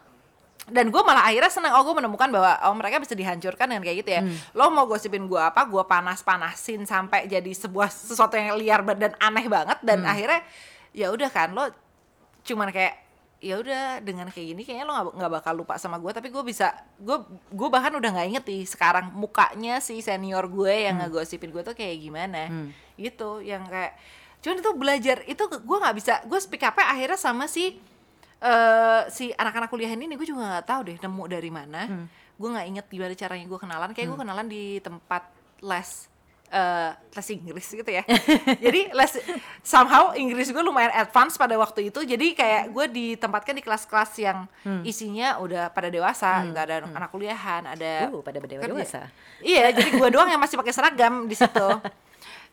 dan 0.69 0.93
gue 0.93 1.01
malah 1.01 1.25
akhirnya 1.25 1.49
senang 1.49 1.73
oh 1.73 1.81
gue 1.81 1.95
menemukan 1.97 2.29
bahwa 2.29 2.53
oh 2.69 2.75
mereka 2.77 3.01
bisa 3.01 3.17
dihancurkan 3.17 3.65
dengan 3.65 3.81
kayak 3.81 3.97
gitu 4.05 4.11
ya. 4.13 4.21
Lo 4.53 4.69
mau 4.69 4.85
gosipin 4.85 5.25
gue 5.25 5.41
apa 5.41 5.65
gue 5.65 5.81
panas 5.89 6.21
panasin 6.21 6.85
sampai 6.85 7.25
jadi 7.25 7.49
sebuah 7.49 7.89
sesuatu 7.89 8.37
yang 8.37 8.57
liar 8.59 8.85
dan 8.93 9.17
aneh 9.17 9.45
banget. 9.49 9.77
Dan 9.81 10.05
akhirnya 10.05 10.45
ya 10.93 11.09
udah 11.09 11.29
kan 11.33 11.55
lo 11.55 11.65
cuman 12.45 12.69
kayak 12.69 12.93
ya 13.41 13.57
udah 13.57 14.05
dengan 14.05 14.29
kayak 14.29 14.53
gini 14.53 14.61
kayaknya 14.61 14.85
lo 14.85 14.93
nggak 15.17 15.41
bakal 15.41 15.65
lupa 15.65 15.73
sama 15.81 15.97
gue 15.97 16.13
tapi 16.13 16.29
gue 16.29 16.45
bisa 16.45 16.77
gue 17.01 17.17
gue 17.49 17.69
bahkan 17.73 17.89
udah 17.97 18.13
nggak 18.13 18.27
inget 18.29 18.45
nih 18.45 18.63
sekarang 18.69 19.09
mukanya 19.17 19.81
si 19.81 19.97
senior 20.05 20.45
gue 20.45 20.85
yang 20.85 21.01
ngegosipin 21.01 21.49
gue 21.49 21.65
tuh 21.65 21.73
kayak 21.73 21.97
gimana. 22.05 22.69
Gitu 23.01 23.41
yang 23.41 23.65
kayak 23.65 23.97
cuman 24.45 24.61
itu 24.61 24.71
belajar 24.77 25.17
itu 25.25 25.43
gue 25.49 25.77
nggak 25.81 25.95
bisa 25.97 26.13
gue 26.29 26.37
speak 26.37 26.61
up 26.69 26.77
akhirnya 26.77 27.17
sama 27.17 27.49
si 27.49 27.81
eh 28.41 29.01
si 29.09 29.33
anak-anak 29.33 29.73
kuliah 29.73 29.89
ini 29.89 30.13
gue 30.13 30.25
juga 30.29 30.45
nggak 30.45 30.65
tahu 30.69 30.81
deh 30.93 30.97
nemu 31.01 31.23
dari 31.25 31.49
mana. 31.49 31.81
Gue 32.37 32.49
nggak 32.53 32.67
inget 32.69 32.85
gimana 32.93 33.13
caranya 33.17 33.45
gue 33.49 33.59
kenalan 33.59 33.89
kayak 33.97 34.05
gue 34.05 34.19
kenalan 34.21 34.45
di 34.45 34.77
tempat 34.85 35.25
les 35.65 36.10
eh 36.51 36.91
les 37.11 37.27
Inggris 37.31 37.67
gitu 37.67 37.91
ya 37.91 38.03
jadi 38.65 38.91
les 38.91 39.11
somehow 39.63 40.11
Inggris 40.15 40.51
gue 40.51 40.63
lumayan 40.63 40.91
advance 40.95 41.39
pada 41.39 41.55
waktu 41.55 41.91
itu 41.91 42.03
jadi 42.03 42.27
kayak 42.35 42.63
gue 42.71 42.85
ditempatkan 42.91 43.55
di 43.55 43.63
kelas-kelas 43.63 44.11
yang 44.19 44.47
isinya 44.83 45.39
udah 45.39 45.71
pada 45.71 45.87
dewasa 45.87 46.43
nggak 46.43 46.63
ada 46.67 46.75
anak 46.91 47.09
kuliahan 47.11 47.63
ada 47.67 48.11
uh, 48.11 48.19
pada 48.23 48.37
kerja. 48.43 48.67
dewasa. 48.67 49.01
Iya, 49.39 49.71
jadi 49.71 49.89
gue 49.95 50.09
doang 50.11 50.29
yang 50.33 50.41
masih 50.41 50.59
pakai 50.59 50.73
seragam 50.75 51.25
di 51.25 51.35
situ. 51.35 51.67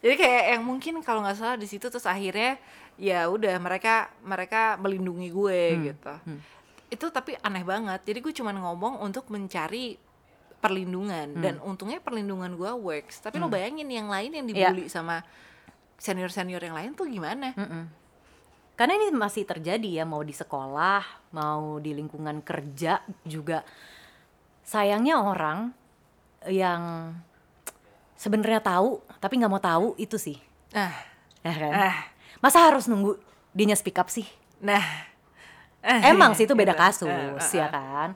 jadi 0.02 0.14
kayak 0.14 0.44
yang 0.56 0.62
mungkin 0.62 0.94
kalau 1.02 1.26
nggak 1.26 1.36
salah 1.36 1.56
di 1.58 1.66
situ 1.66 1.90
terus 1.90 2.06
akhirnya 2.06 2.56
ya 2.98 3.26
udah 3.26 3.58
mereka 3.58 4.10
mereka 4.22 4.78
melindungi 4.78 5.28
gue 5.30 5.60
gitu. 5.92 6.14
Itu 6.88 7.06
tapi 7.10 7.36
aneh 7.42 7.66
banget. 7.66 8.00
Jadi 8.06 8.18
gue 8.22 8.32
cuman 8.32 8.56
ngomong 8.62 9.02
untuk 9.02 9.28
mencari 9.28 9.98
perlindungan 10.58 11.38
dan 11.38 11.62
untungnya 11.62 12.02
perlindungan 12.02 12.54
gue 12.54 12.70
works. 12.74 13.22
Tapi 13.22 13.38
lo 13.38 13.46
bayangin 13.46 13.86
yang 13.86 14.10
lain 14.10 14.34
yang 14.34 14.46
dibully 14.46 14.90
sama 14.90 15.22
senior-senior 15.96 16.58
yang 16.60 16.74
lain 16.74 16.90
tuh 16.94 17.06
gimana? 17.06 17.54
Karena 18.74 18.94
ini 18.94 19.10
masih 19.10 19.42
terjadi 19.42 20.02
ya, 20.02 20.04
mau 20.06 20.22
di 20.22 20.30
sekolah, 20.30 21.02
mau 21.34 21.78
di 21.78 21.94
lingkungan 21.94 22.42
kerja 22.42 23.02
juga. 23.22 23.66
Sayangnya 24.62 25.18
orang 25.18 25.74
yang 26.46 27.14
sebenarnya 28.14 28.62
tahu 28.62 29.02
tapi 29.18 29.38
nggak 29.38 29.50
mau 29.50 29.62
tahu 29.62 29.94
itu 29.98 30.14
sih, 30.14 30.38
Nah, 30.70 30.94
ya 31.42 31.54
kan? 31.54 31.72
ah, 31.74 31.98
Masa 32.38 32.62
harus 32.70 32.86
nunggu 32.86 33.18
dianya 33.50 33.74
speak 33.74 33.98
up 33.98 34.06
sih? 34.06 34.26
nah. 34.58 34.82
Emang 36.04 36.34
sih 36.34 36.42
itu 36.44 36.54
beda 36.54 36.74
Gitu. 36.74 36.82
kasus 36.82 37.08
Eh, 37.08 37.38
eh, 37.38 37.58
ya 37.62 37.66
kan. 37.70 38.08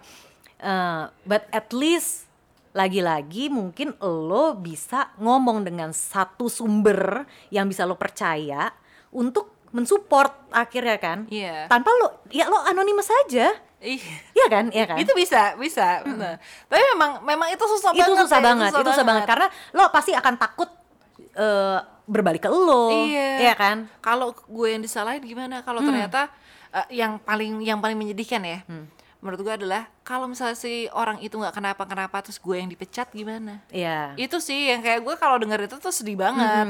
Eh, 0.59 1.03
but 1.25 1.47
at 1.51 1.71
least 1.71 2.27
lagi-lagi 2.73 3.53
mungkin 3.53 3.93
lo 4.01 4.57
bisa 4.57 5.13
ngomong 5.21 5.69
dengan 5.69 5.93
satu 5.93 6.49
sumber 6.49 7.29
yang 7.53 7.69
bisa 7.69 7.85
lo 7.85 8.01
percaya 8.01 8.73
untuk 9.13 9.69
mensupport 9.73 10.53
akhirnya 10.53 10.97
kan. 11.01 11.19
Iya. 11.29 11.69
Tanpa 11.69 11.93
lo 11.93 12.25
ya 12.33 12.49
lo 12.49 12.61
anonimus 12.65 13.09
saja. 13.09 13.53
Ih. 13.83 14.01
Iya 14.33 14.47
kan? 14.49 14.65
Iya 14.73 14.85
kan? 14.89 14.97
Itu 15.01 15.13
bisa, 15.13 15.59
bisa. 15.59 16.01
bener. 16.07 16.39
Tapi 16.71 16.83
memang 16.95 17.11
memang 17.27 17.49
itu 17.51 17.65
susah 17.67 17.91
itu 17.93 18.01
banget. 18.01 18.25
susah 18.25 18.39
ya, 18.41 18.45
banget, 18.47 18.71
itu 18.73 18.83
susah 18.95 19.05
banget 19.05 19.25
karena 19.27 19.47
lo 19.75 19.85
pasti 19.91 20.13
akan 20.15 20.35
takut 20.39 20.71
eh, 21.35 21.79
berbalik 22.07 22.47
ke 22.47 22.51
lo. 22.53 23.09
Iya. 23.11 23.53
kan? 23.59 23.91
Kalau 24.01 24.33
gue 24.33 24.69
yang 24.71 24.81
disalahin 24.81 25.25
gimana? 25.25 25.61
Kalau 25.67 25.83
ternyata 25.85 26.31
eh, 26.73 27.03
yang 27.03 27.19
paling 27.21 27.61
yang 27.61 27.83
paling 27.83 27.99
menyedihkan 27.99 28.41
ya, 28.47 28.63
menurut 29.23 29.41
gue 29.47 29.55
adalah 29.55 29.87
kalau 30.03 30.27
misalnya 30.27 30.59
si 30.59 30.91
orang 30.91 31.23
itu 31.23 31.39
nggak 31.39 31.55
kenapa-kenapa 31.55 32.27
terus 32.27 32.43
gue 32.43 32.59
yang 32.59 32.67
dipecat 32.67 33.07
gimana? 33.15 33.63
Iya. 33.71 34.19
Itu 34.19 34.43
sih 34.43 34.75
yang 34.75 34.83
kayak 34.83 35.07
gue 35.07 35.15
kalau 35.15 35.39
denger 35.39 35.71
itu 35.71 35.79
tuh 35.79 35.95
sedih 35.95 36.19
banget. 36.19 36.67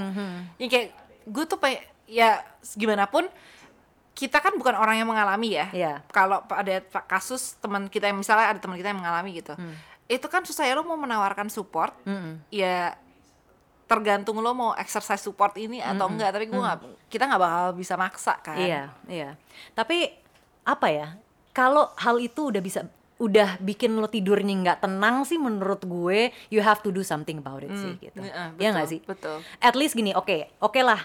Yang 0.61 0.71
kayak 0.71 0.89
gue 1.25 1.45
tuh 1.49 1.57
kayak 1.57 1.89
ya 2.05 2.45
gimana 2.77 3.09
pun 3.09 3.25
kita 4.13 4.45
kan 4.45 4.53
bukan 4.61 4.77
orang 4.77 5.01
yang 5.01 5.09
mengalami 5.09 5.57
ya. 5.57 5.67
Iya. 5.73 5.93
Kalau 6.13 6.45
ada 6.53 6.85
kasus 7.09 7.57
teman 7.57 7.89
kita 7.89 8.13
yang 8.13 8.21
misalnya 8.21 8.53
ada 8.53 8.61
teman 8.61 8.77
kita 8.77 8.93
yang 8.93 9.01
mengalami 9.01 9.33
gitu, 9.41 9.57
itu 10.05 10.27
kan 10.29 10.45
susah 10.45 10.69
ya 10.69 10.77
lo 10.77 10.85
mau 10.85 11.01
menawarkan 11.01 11.49
support, 11.49 11.97
Mm-mm. 12.05 12.45
ya 12.53 12.93
tergantung 13.89 14.37
lo 14.45 14.53
mau 14.53 14.77
exercise 14.77 15.25
support 15.25 15.57
ini 15.57 15.81
atau 15.81 16.13
enggak. 16.13 16.37
Tapi 16.37 16.53
gue 16.53 16.61
nggak, 16.61 17.09
kita 17.09 17.25
nggak 17.25 17.41
bakal 17.41 17.67
bisa 17.73 17.97
maksa 17.97 18.37
kan. 18.45 18.61
Iya, 18.61 18.93
iya. 19.09 19.41
Tapi 19.73 20.13
apa 20.69 20.93
ya? 20.93 21.17
Kalau 21.53 21.93
hal 21.97 22.17
itu 22.19 22.49
udah 22.49 22.59
bisa 22.59 22.89
udah 23.23 23.55
bikin 23.63 23.95
lo 23.95 24.11
tidurnya 24.11 24.51
nggak 24.51 24.79
tenang 24.83 25.23
sih 25.23 25.39
menurut 25.39 25.87
gue 25.87 26.35
you 26.51 26.59
have 26.59 26.83
to 26.83 26.91
do 26.91 27.07
something 27.07 27.39
about 27.39 27.63
it 27.63 27.71
sih 27.71 27.95
gitu. 28.01 28.19
Iya, 28.19 28.51
Iya 28.59 28.69
nggak 28.75 28.89
betul, 28.89 28.95
sih? 28.99 29.01
betul. 29.07 29.37
At 29.61 29.75
least 29.77 29.95
gini, 29.95 30.11
oke, 30.11 30.59
oke 30.59 30.81
lah. 30.83 30.99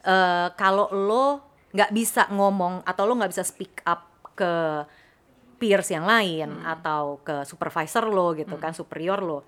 Eh, 0.00 0.48
kalau 0.54 0.86
lo 0.88 1.24
nggak 1.70 1.90
bisa 1.90 2.30
ngomong 2.30 2.86
atau 2.86 3.02
lo 3.02 3.18
nggak 3.18 3.30
bisa 3.30 3.42
speak 3.42 3.82
up 3.82 4.06
ke 4.32 4.52
peers 5.58 5.90
yang 5.90 6.06
lain 6.06 6.48
Hmm. 6.54 6.70
atau 6.70 7.18
ke 7.20 7.42
supervisor 7.42 8.06
lo 8.06 8.32
gitu 8.32 8.54
kan, 8.56 8.70
superior 8.70 9.18
lo. 9.18 9.42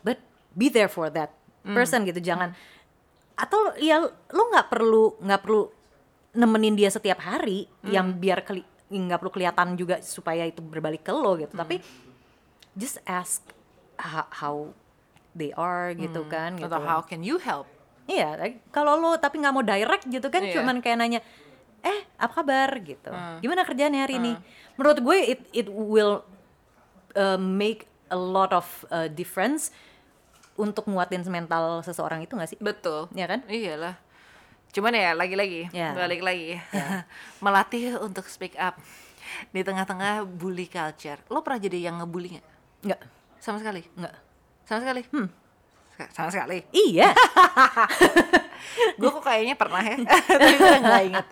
But 0.00 0.22
be 0.50 0.70
there 0.70 0.88
for 0.88 1.10
that 1.10 1.34
Hmm. 1.60 1.74
person 1.74 2.06
gitu, 2.06 2.22
jangan 2.22 2.54
atau 3.34 3.74
ya 3.76 4.02
lo 4.02 4.42
nggak 4.48 4.66
perlu 4.66 5.18
nggak 5.18 5.40
perlu 5.40 5.62
nemenin 6.32 6.74
dia 6.74 6.88
setiap 6.88 7.18
hari 7.18 7.66
Hmm. 7.82 7.90
yang 7.90 8.06
biar 8.14 8.40
keli 8.40 8.62
nggak 8.88 9.20
perlu 9.20 9.32
kelihatan 9.32 9.76
juga 9.76 10.00
supaya 10.00 10.44
itu 10.44 10.60
berbalik 10.60 11.04
ke 11.04 11.12
lo 11.12 11.36
gitu 11.36 11.52
tapi 11.52 11.80
just 12.72 12.98
ask 13.04 13.44
how, 13.96 14.24
how 14.30 14.54
they 15.32 15.52
are 15.52 15.92
gitu 15.92 16.24
kan 16.26 16.56
gitu 16.56 16.66
Hmm. 16.66 16.72
Atau 16.72 16.88
how 16.88 17.00
can 17.02 17.20
you 17.20 17.36
help? 17.38 17.68
iya 18.08 18.32
kalau 18.72 18.96
lo 18.96 19.20
tapi 19.20 19.36
nggak 19.36 19.52
mau 19.52 19.60
direct 19.60 20.08
gitu 20.08 20.32
kan 20.32 20.40
Iya. 20.40 20.56
cuman 20.56 20.80
kayak 20.80 20.96
nanya 20.96 21.20
eh 21.84 22.08
apa 22.16 22.40
kabar 22.40 22.80
gitu 22.80 23.12
gimana 23.38 23.62
kerjaannya 23.62 24.00
hari 24.00 24.16
ini 24.16 24.32
menurut 24.74 24.98
gue 24.98 25.18
it 25.28 25.40
it 25.52 25.68
will 25.68 26.24
uh, 27.12 27.36
make 27.36 27.84
a 28.08 28.16
lot 28.16 28.48
of 28.50 28.64
uh, 28.88 29.12
difference 29.12 29.68
untuk 30.56 30.88
nguatin 30.88 31.20
mental 31.28 31.84
seseorang 31.84 32.24
itu 32.24 32.32
gak 32.32 32.48
sih 32.48 32.58
Betul. 32.58 33.12
ya 33.12 33.28
kan 33.28 33.44
Iyalah. 33.44 34.00
Cuman 34.68 34.92
ya 34.92 35.16
lagi-lagi, 35.16 35.72
Ya. 35.72 35.96
balik 35.96 36.20
lagi. 36.20 36.60
Melatih 37.44 37.96
untuk 37.98 38.28
speak 38.28 38.54
up 38.56 38.76
di 39.50 39.60
tengah-tengah 39.60 40.24
bully 40.24 40.66
culture. 40.66 41.18
Lo 41.28 41.40
pernah 41.40 41.60
jadi 41.60 41.88
yang 41.88 42.00
ngebully 42.00 42.36
nggak? 42.36 42.46
nggak 42.84 43.00
Sama 43.38 43.58
sekali? 43.58 43.82
nggak 43.96 44.14
Sama 44.64 44.78
sekali? 44.82 45.02
Hmm. 45.10 45.28
Sama 46.14 46.30
sekali. 46.30 46.62
iya 46.70 47.10
gue 49.00 49.08
kok 49.10 49.18
kayaknya 49.18 49.58
pernah 49.58 49.82
ya, 49.82 49.98
tapi 50.30 50.54
gue 50.54 50.76
nggak 50.78 51.02
inget. 51.10 51.26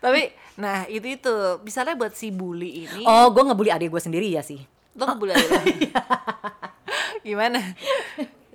tapi, 0.00 0.22
nah 0.56 0.88
itu 0.88 1.20
itu, 1.20 1.34
misalnya 1.60 1.96
buat 1.96 2.16
si 2.16 2.32
bully 2.32 2.88
ini, 2.88 3.04
oh 3.04 3.28
gue 3.28 3.42
ngebully 3.44 3.68
adik 3.68 3.92
gue 3.92 4.00
sendiri 4.00 4.28
ya 4.28 4.40
sih 4.40 4.60
lo 4.96 5.04
ngebully 5.04 5.32
aja 5.32 5.48
lo. 5.52 5.60
Gimana? 7.20 7.60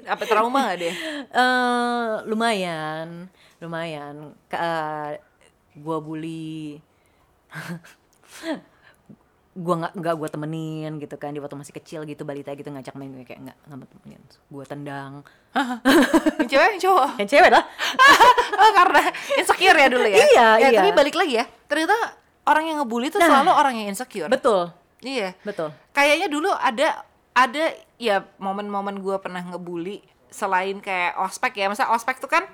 Apa 0.06 0.24
trauma 0.24 0.72
gak 0.72 0.80
dia? 0.80 0.94
eh 1.42 2.12
lumayan, 2.24 3.28
lumayan. 3.58 4.38
Ka- 4.46 5.18
gua 5.76 5.98
bully, 6.00 6.80
gua 9.56 9.76
nggak 9.80 9.94
nggak 9.96 10.16
gua 10.16 10.28
temenin 10.28 11.00
gitu 11.00 11.16
kan. 11.16 11.32
Di 11.32 11.40
waktu 11.40 11.56
masih 11.56 11.74
kecil 11.74 12.04
gitu 12.04 12.24
balita 12.24 12.52
gitu 12.52 12.68
ngajak 12.68 12.92
main 12.94 13.12
gue 13.12 13.24
kayak 13.24 13.40
nggak 13.44 13.58
nggak 13.66 13.90
temenin. 13.90 14.22
Gua 14.48 14.64
tendang. 14.64 15.14
Yang 16.38 16.48
cewek 16.52 16.68
yang 16.72 16.82
cowok? 16.84 17.10
Yang 17.20 17.30
cewek 17.32 17.52
lah. 17.52 17.64
oh 18.62 18.72
karena 18.72 19.02
insecure 19.36 19.78
ya 19.78 19.88
dulu 19.88 20.06
ya? 20.06 20.18
Iya, 20.20 20.48
ya, 20.60 20.68
iya. 20.70 20.80
Tapi 20.84 20.90
balik 20.92 21.16
lagi 21.16 21.34
ya, 21.40 21.46
ternyata 21.66 21.96
orang 22.46 22.64
yang 22.68 22.78
ngebully 22.84 23.08
itu 23.08 23.18
Nah. 23.18 23.28
selalu 23.28 23.52
orang 23.52 23.74
yang 23.80 23.88
insecure. 23.90 24.28
Betul, 24.28 24.70
Iya. 25.02 25.34
betul. 25.42 25.72
Kayaknya 25.92 26.28
dulu 26.28 26.52
ada 26.52 27.02
ada 27.36 27.64
ya 27.98 28.24
momen-momen 28.38 28.98
gue 28.98 29.16
pernah 29.20 29.44
ngebully 29.44 30.00
selain 30.28 30.80
kayak 30.80 31.20
ospek 31.22 31.54
ya 31.56 31.68
masa 31.68 31.92
ospek 31.92 32.18
tuh 32.18 32.28
kan 32.28 32.48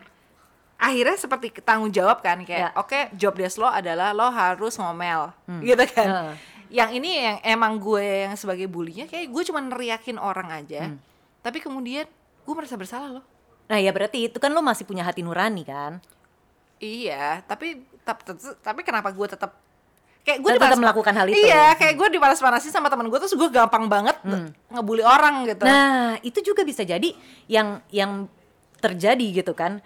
akhirnya 0.76 1.13
seperti 1.15 1.54
tanggung 1.62 1.89
jawab 1.89 2.20
kan 2.20 2.41
kayak 2.41 2.70
Ya. 2.70 2.76
oke 2.76 3.13
job 3.13 3.34
desk 3.34 3.58
lo 3.58 3.70
adalah 3.70 4.12
lo 4.12 4.26
harus 4.28 4.74
ngomel 4.76 5.30
gitu 5.62 5.86
kan 5.88 6.08
Heeh. 6.10 6.34
yang 6.74 6.89
ini 6.89 7.22
yang 7.22 7.38
emang 7.44 7.78
gue 7.78 8.26
yang 8.26 8.34
sebagai 8.34 8.65
bulinya 8.65 9.06
kayak 9.06 9.30
gue 9.30 9.44
cuma 9.44 9.62
neriakin 9.62 10.17
orang 10.17 10.50
aja 10.52 10.89
tapi 11.39 11.58
kemudian 11.58 12.10
gue 12.41 12.54
merasa 12.54 12.74
bersalah 12.76 13.13
loh 13.13 13.26
Nah 13.65 13.80
ya 13.80 13.96
berarti 13.96 14.28
itu 14.28 14.36
kan 14.36 14.52
lo 14.52 14.60
masih 14.60 14.84
punya 14.84 15.00
hati 15.02 15.24
nurani 15.24 15.63
kan? 15.63 16.04
iya 16.78 17.39
tapi 17.46 17.86
tapi 18.60 18.82
kenapa 18.82 19.13
gue 19.13 19.28
tetap 19.30 19.54
kayak 20.22 20.40
gue 20.40 20.52
Tetap 20.54 20.78
melakukan 20.78 21.14
hal 21.14 21.26
itu. 21.28 21.38
iya 21.42 21.74
kayak 21.74 21.98
gue 21.98 22.08
dipanas-panasin 22.14 22.70
sama 22.70 22.88
teman 22.88 23.10
gue 23.10 23.18
terus 23.18 23.34
gue 23.34 23.50
gampang 23.50 23.90
banget 23.90 24.18
ngebully 24.70 25.02
orang 25.02 25.46
gitu 25.46 25.66
Nah, 25.66 26.22
itu 26.22 26.40
juga 26.42 26.62
bisa 26.62 26.82
jadi 26.82 27.10
yang 27.46 27.82
yang 27.90 28.30
terjadi 28.78 29.42
gitu 29.42 29.54
kan. 29.54 29.82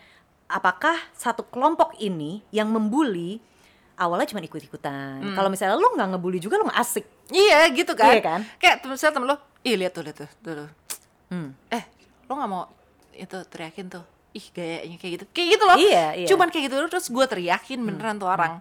Apakah 0.45 0.93
satu 1.11 1.47
kelompok 1.47 1.97
ini 1.97 2.45
yang 2.51 2.69
membuli 2.69 3.41
awalnya 3.95 4.27
cuma 4.27 4.43
ikut-ikutan. 4.43 5.23
Hmm. 5.23 5.35
Kalau 5.35 5.49
misalnya 5.49 5.75
lu 5.75 5.87
nggak 5.89 6.09
ngebully 6.13 6.37
juga 6.37 6.59
lu 6.59 6.67
nggak 6.67 6.79
asik. 6.79 7.05
Iya 7.31 7.71
gitu 7.71 7.95
kan. 7.95 8.11
Iya 8.13 8.21
kan? 8.21 8.39
Kayak 8.59 8.83
temen 8.83 8.93
misalnya 8.93 9.13
temen 9.15 9.27
lo, 9.31 9.35
ih 9.63 9.75
lihat 9.79 9.91
tuh 9.95 10.03
lihat 10.03 10.17
tuh, 10.19 10.29
tuh, 10.43 10.53
tuh. 10.63 10.69
Hmm. 11.31 11.49
Eh, 11.71 11.83
lo 12.27 12.35
nggak 12.35 12.49
mau 12.51 12.67
itu 13.15 13.37
teriakin 13.47 13.87
tuh. 13.89 14.05
Ih 14.35 14.45
gayanya 14.51 14.97
kayak 14.99 15.11
gitu. 15.15 15.25
Kayak 15.31 15.47
gitu 15.55 15.63
loh. 15.63 15.77
Iya, 15.79 16.05
iya. 16.13 16.27
Cuman 16.27 16.47
kayak 16.51 16.63
gitu 16.67 16.75
terus 16.91 17.07
gue 17.07 17.25
teriakin 17.25 17.79
beneran 17.81 18.19
tuh 18.19 18.27
orang. 18.27 18.59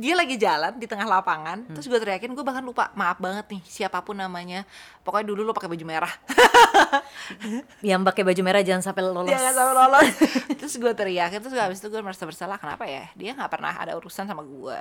Dia 0.00 0.16
lagi 0.16 0.40
jalan 0.40 0.80
di 0.80 0.88
tengah 0.88 1.04
lapangan, 1.04 1.76
terus 1.76 1.84
gue 1.84 2.00
teriakin, 2.00 2.32
gue 2.32 2.40
bahkan 2.40 2.64
lupa, 2.64 2.88
maaf 2.96 3.20
banget 3.20 3.44
nih 3.52 3.60
siapa 3.68 4.00
pun 4.00 4.16
namanya. 4.16 4.64
Pokoknya 5.04 5.28
dulu 5.28 5.44
lo 5.44 5.52
pakai 5.52 5.68
baju 5.68 5.84
merah. 5.84 6.08
Yang 7.84 8.00
pakai 8.08 8.22
baju 8.24 8.40
merah 8.40 8.64
jangan 8.64 8.80
sampai 8.80 9.04
lolos. 9.04 9.28
Dia 9.28 9.36
nggak 9.36 9.56
sampai 9.60 9.74
lolos. 9.76 10.08
terus 10.56 10.74
gue 10.80 10.92
teriakin, 10.96 11.44
terus 11.44 11.52
habis 11.52 11.84
itu 11.84 11.92
gue 11.92 12.00
merasa 12.00 12.24
bersalah. 12.24 12.56
Kenapa 12.56 12.88
ya? 12.88 13.12
Dia 13.12 13.36
nggak 13.36 13.52
pernah 13.52 13.76
ada 13.76 13.92
urusan 14.00 14.24
sama 14.24 14.40
gue. 14.40 14.80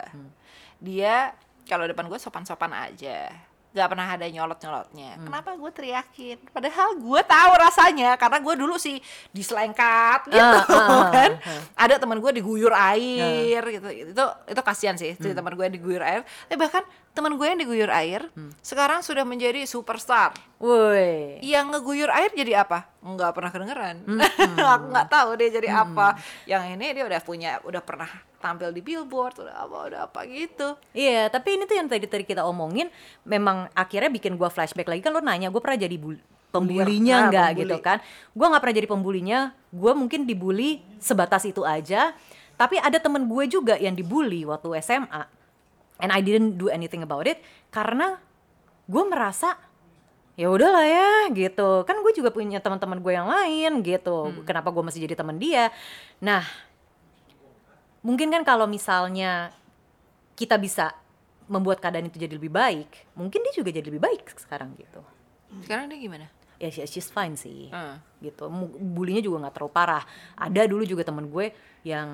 Dia 0.79 1.35
kalau 1.67 1.83
depan 1.83 2.07
gue 2.07 2.15
sopan-sopan 2.15 2.71
aja. 2.71 3.48
Gak 3.69 3.85
pernah 3.85 4.09
ada 4.09 4.25
nyolot-nyolotnya. 4.25 5.21
Kenapa 5.21 5.53
gue 5.53 5.69
teriakin? 5.69 6.37
Padahal 6.49 6.97
gue 6.97 7.21
tahu 7.21 7.51
rasanya 7.53 8.17
karena 8.17 8.41
gue 8.41 8.55
dulu 8.57 8.81
sih 8.81 8.97
diselengkat 9.29 10.25
gitu 10.25 10.41
Ah, 10.41 10.65
ah, 10.65 10.89
ah, 10.89 11.05
kan. 11.15 11.31
ah. 11.37 11.61
Ada 11.85 12.01
teman 12.01 12.17
gue 12.17 12.31
diguyur 12.33 12.73
air 12.73 13.61
gitu. 13.61 13.87
Itu 14.09 14.23
itu 14.49 14.61
kasihan 14.65 14.97
sih 14.97 15.13
si 15.13 15.29
teman 15.31 15.53
gue 15.53 15.61
yang 15.61 15.75
diguyur 15.77 16.01
air. 16.01 16.21
Tapi 16.49 16.57
bahkan 16.57 16.81
teman 17.13 17.37
gue 17.37 17.45
yang 17.45 17.59
diguyur 17.59 17.91
air 17.91 18.21
sekarang 18.61 19.01
sudah 19.01 19.27
menjadi 19.27 19.65
superstar 19.65 20.31
Woi. 20.57 21.37
yang 21.41 21.69
ngeguyur 21.69 22.09
air 22.09 22.33
jadi 22.33 22.63
apa? 22.65 22.89
Nggak 22.99 23.31
pernah 23.33 23.51
kedengeran. 23.51 23.95
Aku 24.77 24.85
nggak 24.89 25.09
tahu 25.09 25.29
dia 25.37 25.49
jadi 25.51 25.69
apa. 25.77 26.17
Yang 26.43 26.63
ini 26.73 26.85
dia 26.89 27.03
udah 27.05 27.21
punya, 27.21 27.51
udah 27.61 27.81
pernah 27.85 28.09
tampil 28.39 28.71
di 28.71 28.81
billboard, 28.81 29.43
udah 29.43 29.55
apa, 29.67 29.77
udah 29.91 29.99
apa 30.07 30.19
gitu. 30.25 30.79
Iya, 30.95 31.27
tapi 31.27 31.59
ini 31.59 31.67
tuh 31.67 31.75
yang 31.75 31.87
tadi 31.91 32.07
tadi 32.07 32.23
kita 32.23 32.47
omongin 32.47 32.87
memang 33.27 33.67
akhirnya 33.75 34.09
bikin 34.09 34.39
gua 34.39 34.47
flashback 34.47 34.87
lagi 34.87 35.03
kan 35.03 35.11
lo 35.11 35.21
nanya 35.21 35.51
gue 35.51 35.61
pernah 35.61 35.79
jadi 35.79 35.95
bul- 35.99 36.23
pembulinya 36.49 37.29
nggak 37.29 37.49
pembuli. 37.53 37.61
gitu 37.67 37.77
kan? 37.83 37.97
Gua 38.33 38.47
nggak 38.49 38.61
pernah 38.63 38.77
jadi 38.81 38.87
pembulinya, 38.89 39.39
gua 39.69 39.91
mungkin 39.93 40.25
dibully 40.25 40.81
sebatas 40.97 41.45
itu 41.45 41.61
aja. 41.67 42.17
Tapi 42.59 42.75
ada 42.75 42.99
temen 42.99 43.23
gue 43.23 43.47
juga 43.47 43.79
yang 43.79 43.95
dibully 43.95 44.43
waktu 44.43 44.83
SMA, 44.83 45.23
and 45.99 46.09
I 46.15 46.23
didn't 46.23 46.55
do 46.55 46.71
anything 46.71 47.03
about 47.03 47.27
it 47.27 47.43
karena 47.69 48.17
gue 48.89 49.03
merasa 49.05 49.59
ya 50.39 50.47
udahlah 50.47 50.87
ya 50.87 51.11
gitu 51.35 51.83
kan 51.83 51.99
gue 51.99 52.15
juga 52.15 52.31
punya 52.31 52.63
teman-teman 52.63 53.03
gue 53.03 53.11
yang 53.13 53.27
lain 53.27 53.83
gitu 53.83 54.31
kenapa 54.47 54.71
gue 54.71 54.83
masih 54.87 55.03
jadi 55.05 55.19
teman 55.19 55.35
dia 55.35 55.69
nah 56.23 56.47
mungkin 58.01 58.29
kan 58.29 58.43
kalau 58.43 58.65
misalnya 58.65 59.51
kita 60.33 60.55
bisa 60.55 60.95
membuat 61.45 61.81
keadaan 61.81 62.07
itu 62.07 62.15
jadi 62.15 62.33
lebih 62.33 62.49
baik, 62.49 63.11
mungkin 63.13 63.41
dia 63.41 63.53
juga 63.53 63.69
jadi 63.69 63.87
lebih 63.87 63.99
baik 63.99 64.37
sekarang 64.37 64.71
gitu. 64.77 65.01
Sekarang 65.65 65.89
dia 65.89 65.97
gimana? 65.97 66.29
Ya 66.59 66.69
she- 66.69 66.85
she's 66.85 67.09
fine 67.09 67.33
sih. 67.33 67.71
Hmm. 67.71 67.97
Gitu. 68.19 68.45
Bulinya 68.77 69.19
juga 69.19 69.47
nggak 69.47 69.53
terlalu 69.55 69.73
parah. 69.73 70.03
Ada 70.35 70.67
dulu 70.67 70.83
juga 70.83 71.01
temen 71.01 71.25
gue 71.25 71.49
yang 71.81 72.09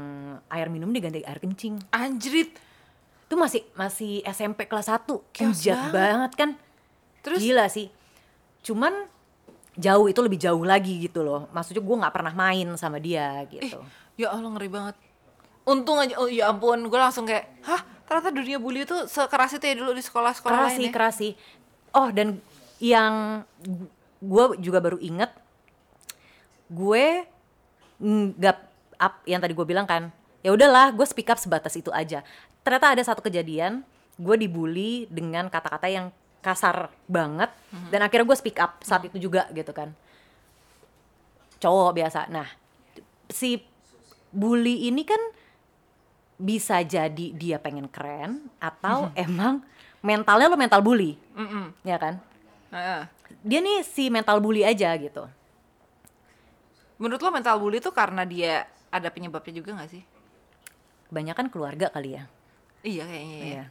air 0.47 0.69
minum 0.69 0.89
diganti 0.89 1.19
air 1.21 1.41
kencing. 1.41 1.81
Anjrit. 1.91 2.55
Itu 3.25 3.35
masih 3.35 3.65
masih 3.73 4.21
SMP 4.23 4.69
kelas 4.69 4.87
1. 4.87 5.03
Chaos 5.33 5.59
Hujat 5.59 5.89
banget. 5.89 5.91
banget 5.91 6.31
kan. 6.37 6.49
Terus? 7.25 7.39
Gila 7.41 7.65
sih. 7.67 7.89
Cuman 8.61 9.09
jauh 9.75 10.05
itu 10.07 10.21
lebih 10.21 10.39
jauh 10.39 10.61
lagi 10.63 11.03
gitu 11.03 11.25
loh. 11.25 11.49
Maksudnya 11.51 11.81
gue 11.81 11.95
nggak 11.99 12.13
pernah 12.13 12.31
main 12.31 12.69
sama 12.77 13.01
dia 13.01 13.43
Ih, 13.51 13.59
gitu. 13.67 13.81
ya 14.15 14.31
Allah 14.31 14.49
ngeri 14.55 14.69
banget. 14.71 14.95
Untung 15.65 15.97
aja, 15.97 16.13
oh 16.21 16.29
ya 16.29 16.53
ampun, 16.53 16.85
gue 16.85 16.99
langsung 16.99 17.25
kayak, 17.25 17.49
hah 17.65 17.81
ternyata 18.05 18.29
dunia 18.29 18.61
bully 18.61 18.85
itu 18.85 19.09
sekeras 19.09 19.57
itu 19.57 19.65
ya 19.65 19.75
dulu 19.81 19.97
di 19.97 20.03
sekolah-sekolah 20.05 20.57
keras 20.61 20.71
lain 20.73 20.77
sih 20.77 20.87
ya? 20.87 20.93
keras 20.93 21.15
sih. 21.17 21.33
Oh 21.89 22.13
dan 22.13 22.37
yang 22.77 23.41
gue 24.21 24.45
juga 24.61 24.77
baru 24.77 25.01
inget 25.01 25.33
gue 26.69 27.25
nggak 28.01 28.57
up 28.99 29.13
yang 29.25 29.39
tadi 29.39 29.53
gue 29.53 29.65
bilang 29.67 29.85
kan 29.85 30.09
ya 30.41 30.53
udahlah 30.53 30.91
gue 30.93 31.05
speak 31.07 31.33
up 31.33 31.41
sebatas 31.41 31.73
itu 31.73 31.89
aja. 31.89 32.21
Ternyata 32.61 32.93
ada 32.93 33.03
satu 33.05 33.25
kejadian 33.25 33.81
gue 34.21 34.35
dibully 34.37 35.09
dengan 35.09 35.49
kata-kata 35.49 35.89
yang 35.89 36.13
kasar 36.45 36.93
banget 37.09 37.49
dan 37.89 38.05
akhirnya 38.05 38.29
gue 38.29 38.37
speak 38.37 38.61
up 38.61 38.77
saat 38.85 39.01
itu 39.09 39.17
juga 39.17 39.49
gitu 39.49 39.73
kan. 39.73 39.97
Cowok 41.57 41.97
biasa. 41.97 42.29
Nah 42.29 42.45
si 43.33 43.65
bully 44.29 44.93
ini 44.93 45.01
kan 45.01 45.17
bisa 46.35 46.79
jadi 46.79 47.31
dia 47.31 47.57
pengen 47.57 47.87
keren 47.87 48.43
atau 48.57 49.07
emang 49.15 49.63
mentalnya 49.99 50.45
lo 50.45 50.55
mental 50.55 50.79
bully 50.79 51.15
Mm-mm. 51.31 51.71
ya 51.81 51.95
kan 51.95 52.19
Heeh. 52.69 53.01
dia 53.41 53.59
nih 53.59 53.81
si 53.81 54.07
mental 54.07 54.37
bully 54.37 54.61
aja 54.61 54.91
gitu 54.93 55.25
Menurut 56.95 57.19
lo 57.19 57.29
mental 57.29 57.57
bully 57.57 57.77
itu 57.77 57.91
karena 57.91 58.23
dia 58.23 58.63
ada 58.87 59.07
penyebabnya 59.09 59.51
juga 59.53 59.75
gak 59.75 59.91
sih? 59.91 60.03
kebanyakan 61.05 61.47
keluarga 61.47 61.87
kali 61.89 62.15
ya 62.15 62.23
Iya 62.79 63.03
kayaknya 63.03 63.35
ya. 63.35 63.45
Iya. 63.45 63.63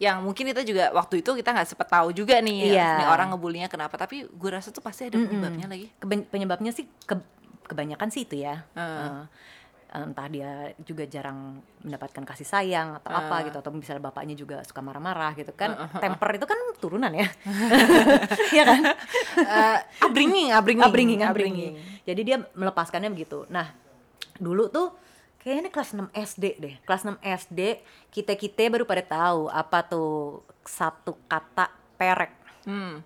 Yang 0.00 0.16
mungkin 0.20 0.44
kita 0.48 0.62
juga 0.62 0.84
waktu 0.90 1.20
itu 1.20 1.30
kita 1.32 1.52
nggak 1.52 1.68
sempet 1.68 1.84
tahu 1.86 2.08
juga 2.10 2.40
nih, 2.40 2.72
Iya. 2.72 2.90
nih 2.98 3.06
orang 3.06 3.28
ngebulinya 3.30 3.68
kenapa. 3.68 3.94
Tapi 3.94 4.24
gue 4.24 4.50
rasa 4.50 4.68
tuh 4.68 4.80
pasti 4.80 5.04
ada 5.04 5.14
penyebabnya 5.14 5.68
lagi. 5.68 5.92
Keben- 5.96 6.24
penyebabnya 6.24 6.72
sih 6.72 6.88
ke- 7.00 7.28
kebanyakan 7.64 8.08
sih 8.08 8.24
itu 8.24 8.40
ya 8.40 8.64
Heeh. 8.72 9.04
Eh, 9.04 9.22
entah 9.94 10.26
dia 10.26 10.74
juga 10.82 11.06
jarang 11.06 11.62
mendapatkan 11.86 12.26
kasih 12.26 12.48
sayang 12.50 12.98
atau 12.98 13.14
apa 13.14 13.46
gitu 13.46 13.62
atau 13.62 13.70
misalnya 13.70 14.10
bapaknya 14.10 14.34
juga 14.34 14.58
suka 14.66 14.82
marah-marah 14.82 15.38
gitu 15.38 15.54
kan 15.54 15.78
temper 16.02 16.34
itu 16.34 16.46
kan 16.50 16.58
turunan 16.82 17.14
ya 17.14 17.30
ya 18.58 18.64
kan 18.66 18.82
Eh, 19.34 19.78
upbringing, 20.04 20.54
upbringing, 20.54 20.84
upbringing, 20.84 21.20
upbringing. 21.22 21.74
Jadi 22.06 22.20
dia 22.22 22.36
melepaskannya 22.54 23.10
begitu. 23.10 23.46
Nah, 23.50 23.70
dulu 24.38 24.70
tuh 24.70 24.94
kayaknya 25.42 25.70
kelas 25.74 25.90
6 25.94 26.10
SD 26.14 26.44
deh. 26.62 26.74
Kelas 26.86 27.02
6 27.02 27.18
SD, 27.20 27.82
kita-kita 28.14 28.70
baru 28.70 28.84
pada 28.86 29.02
tahu 29.02 29.50
apa 29.50 29.82
tuh 29.84 30.42
satu 30.62 31.18
kata 31.26 31.70
perek. 31.98 32.32
Hmm. 32.64 33.02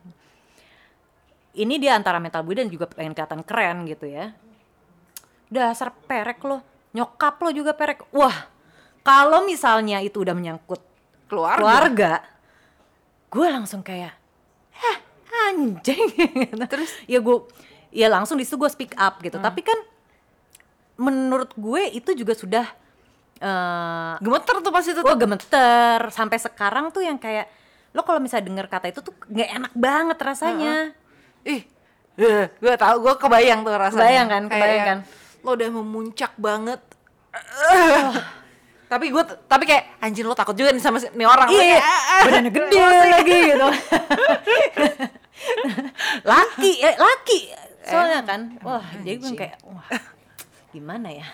Ini 1.59 1.74
dia 1.81 1.98
antara 1.98 2.22
mental 2.22 2.46
bully 2.46 2.62
dan 2.62 2.70
juga 2.70 2.87
pengen 2.87 3.16
kelihatan 3.16 3.42
keren 3.42 3.88
gitu 3.88 4.07
ya. 4.07 4.37
Dasar 5.48 5.90
perek 5.90 6.44
lo, 6.44 6.61
nyokap 6.99 7.39
lo 7.39 7.51
juga 7.55 7.73
perek. 7.79 8.11
Wah, 8.11 8.51
kalau 9.07 9.47
misalnya 9.47 10.03
itu 10.03 10.19
udah 10.27 10.35
menyangkut 10.35 10.83
Keluarga. 11.31 11.61
keluarga, 11.61 12.13
gue 13.31 13.47
langsung 13.47 13.85
kayak, 13.85 14.17
heh 14.75 14.97
anjing. 15.49 16.09
Terus 16.73 16.91
ya 17.07 17.23
gue, 17.23 17.37
ya 17.95 18.11
langsung 18.11 18.35
di 18.41 18.43
situ 18.43 18.59
gue 18.59 18.71
speak 18.73 18.99
up 18.99 19.23
gitu. 19.23 19.39
Tapi 19.39 19.61
kan 19.63 19.79
menurut 20.99 21.55
gue 21.55 21.95
itu 21.95 22.11
juga 22.19 22.35
sudah 22.35 22.67
eh 23.39 24.15
Gemeter 24.19 24.59
tuh 24.59 24.73
pas 24.75 24.83
itu 24.83 24.99
gue 24.99 25.15
gemeter 25.15 26.11
sampai 26.11 26.43
sekarang 26.43 26.91
tuh 26.91 27.07
yang 27.07 27.23
kayak 27.23 27.47
lo 27.95 28.03
kalau 28.03 28.19
misalnya 28.19 28.51
denger 28.51 28.67
kata 28.67 28.91
itu 28.91 28.99
tuh 28.99 29.15
nggak 29.31 29.51
enak 29.63 29.73
banget 29.79 30.19
rasanya. 30.19 30.75
Ih, 31.47 31.63
gue 32.59 32.75
tahu, 32.75 32.97
gue 33.07 33.15
kebayang 33.15 33.63
tuh 33.63 33.79
rasanya. 33.79 34.03
Kebayang 34.03 34.29
kan, 34.29 34.43
kebayang 34.51 34.75
yang 34.75 34.89
kan. 34.91 34.99
Lo 35.47 35.55
udah 35.55 35.71
memuncak 35.71 36.33
banget. 36.35 36.83
Tapi 38.88 39.12
gue, 39.12 39.20
tapi 39.44 39.64
kayak 39.68 40.01
anjir 40.01 40.24
lo 40.24 40.33
takut 40.33 40.57
juga 40.57 40.72
nih 40.72 40.81
sama 40.81 40.96
si- 40.96 41.12
nih 41.12 41.29
orang. 41.29 41.48
Iya. 41.53 41.61
Kayak, 41.61 41.85
badannya 42.24 42.53
gede 42.53 42.81
lagi 43.12 43.38
gitu. 43.53 43.68
laki, 46.33 46.72
eh, 46.81 46.96
laki. 46.96 47.38
Soalnya 47.85 48.20
kan, 48.24 48.40
wah, 48.61 48.85
jadi 49.01 49.16
gue 49.16 49.33
kayak, 49.37 49.57
wah, 49.64 49.88
gimana 50.72 51.09
ya? 51.12 51.29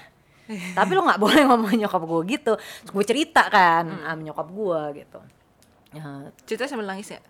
Tapi 0.75 0.91
lo 0.93 1.03
nggak 1.03 1.23
boleh 1.23 1.43
ngomong 1.49 1.73
nyokap 1.79 2.03
gue 2.05 2.21
gitu. 2.37 2.53
Gue 2.91 3.05
cerita 3.07 3.47
kan, 3.49 3.87
sama 3.87 4.21
nyokap 4.21 4.49
gue 4.51 4.81
gitu. 5.03 5.21
Ya, 5.95 6.27
Cerita 6.43 6.67
sambil 6.67 6.91
nangis 6.91 7.15
ya? 7.15 7.23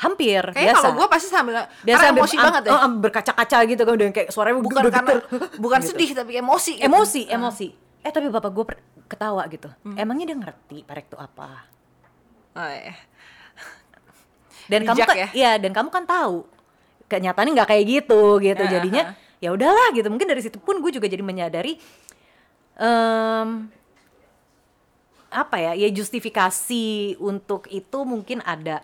Hampir 0.00 0.40
Kayaknya 0.42 0.64
biasa 0.66 0.80
kalau 0.80 0.96
gue 0.96 1.06
pasti 1.06 1.28
sambil 1.28 1.54
biasa 1.54 1.68
karena 1.94 2.08
ambil- 2.08 2.22
emosi 2.22 2.34
am- 2.34 2.44
banget 2.46 2.62
ya. 2.62 2.70
am- 2.74 2.98
berkaca-kaca 2.98 3.58
gitu 3.66 3.82
kan 3.82 3.92
udah 3.92 4.06
kayak 4.10 4.28
suaranya 4.30 4.56
bukan 4.58 4.82
karena 4.86 5.12
bukan 5.64 5.78
Gitu. 5.78 5.88
sedih 5.90 6.10
tapi 6.14 6.32
emosi. 6.34 6.72
gitu. 6.74 6.86
emosi 6.86 7.22
emosi 7.26 7.66
eh 8.00 8.10
tapi 8.10 8.26
bapak 8.26 8.50
gue 8.50 8.64
ketawa 9.06 9.44
gitu 9.46 9.68
emangnya 9.92 10.24
dia 10.26 10.38
ngerti 10.38 10.78
parek 10.82 11.06
itu 11.06 11.16
apa 11.16 11.68
Oh, 12.50 12.66
iya. 12.66 12.96
dan 14.66 14.82
kamu 14.82 14.96
Bijak 14.96 15.08
kan 15.08 15.16
ya. 15.16 15.28
iya 15.32 15.52
dan 15.56 15.70
kamu 15.70 15.88
kan 15.88 16.02
tahu 16.02 16.48
kenyataannya 17.06 17.52
nggak 17.52 17.68
kayak 17.68 17.84
gitu 17.86 18.20
gitu 18.38 18.58
Ya, 18.60 18.70
jadinya 18.72 19.02
aha. 19.06 19.38
ya 19.38 19.50
udahlah 19.50 19.92
gitu 19.92 20.08
mungkin 20.08 20.26
dari 20.26 20.40
situ 20.40 20.56
pun 20.56 20.78
gue 20.78 20.90
juga 20.90 21.06
jadi 21.06 21.20
menyadari 21.20 21.78
em, 22.74 23.68
apa 25.28 25.56
ya 25.60 25.72
ya 25.76 25.88
justifikasi 25.90 26.84
untuk 27.18 27.68
itu 27.68 27.98
mungkin 28.02 28.42
ada 28.42 28.82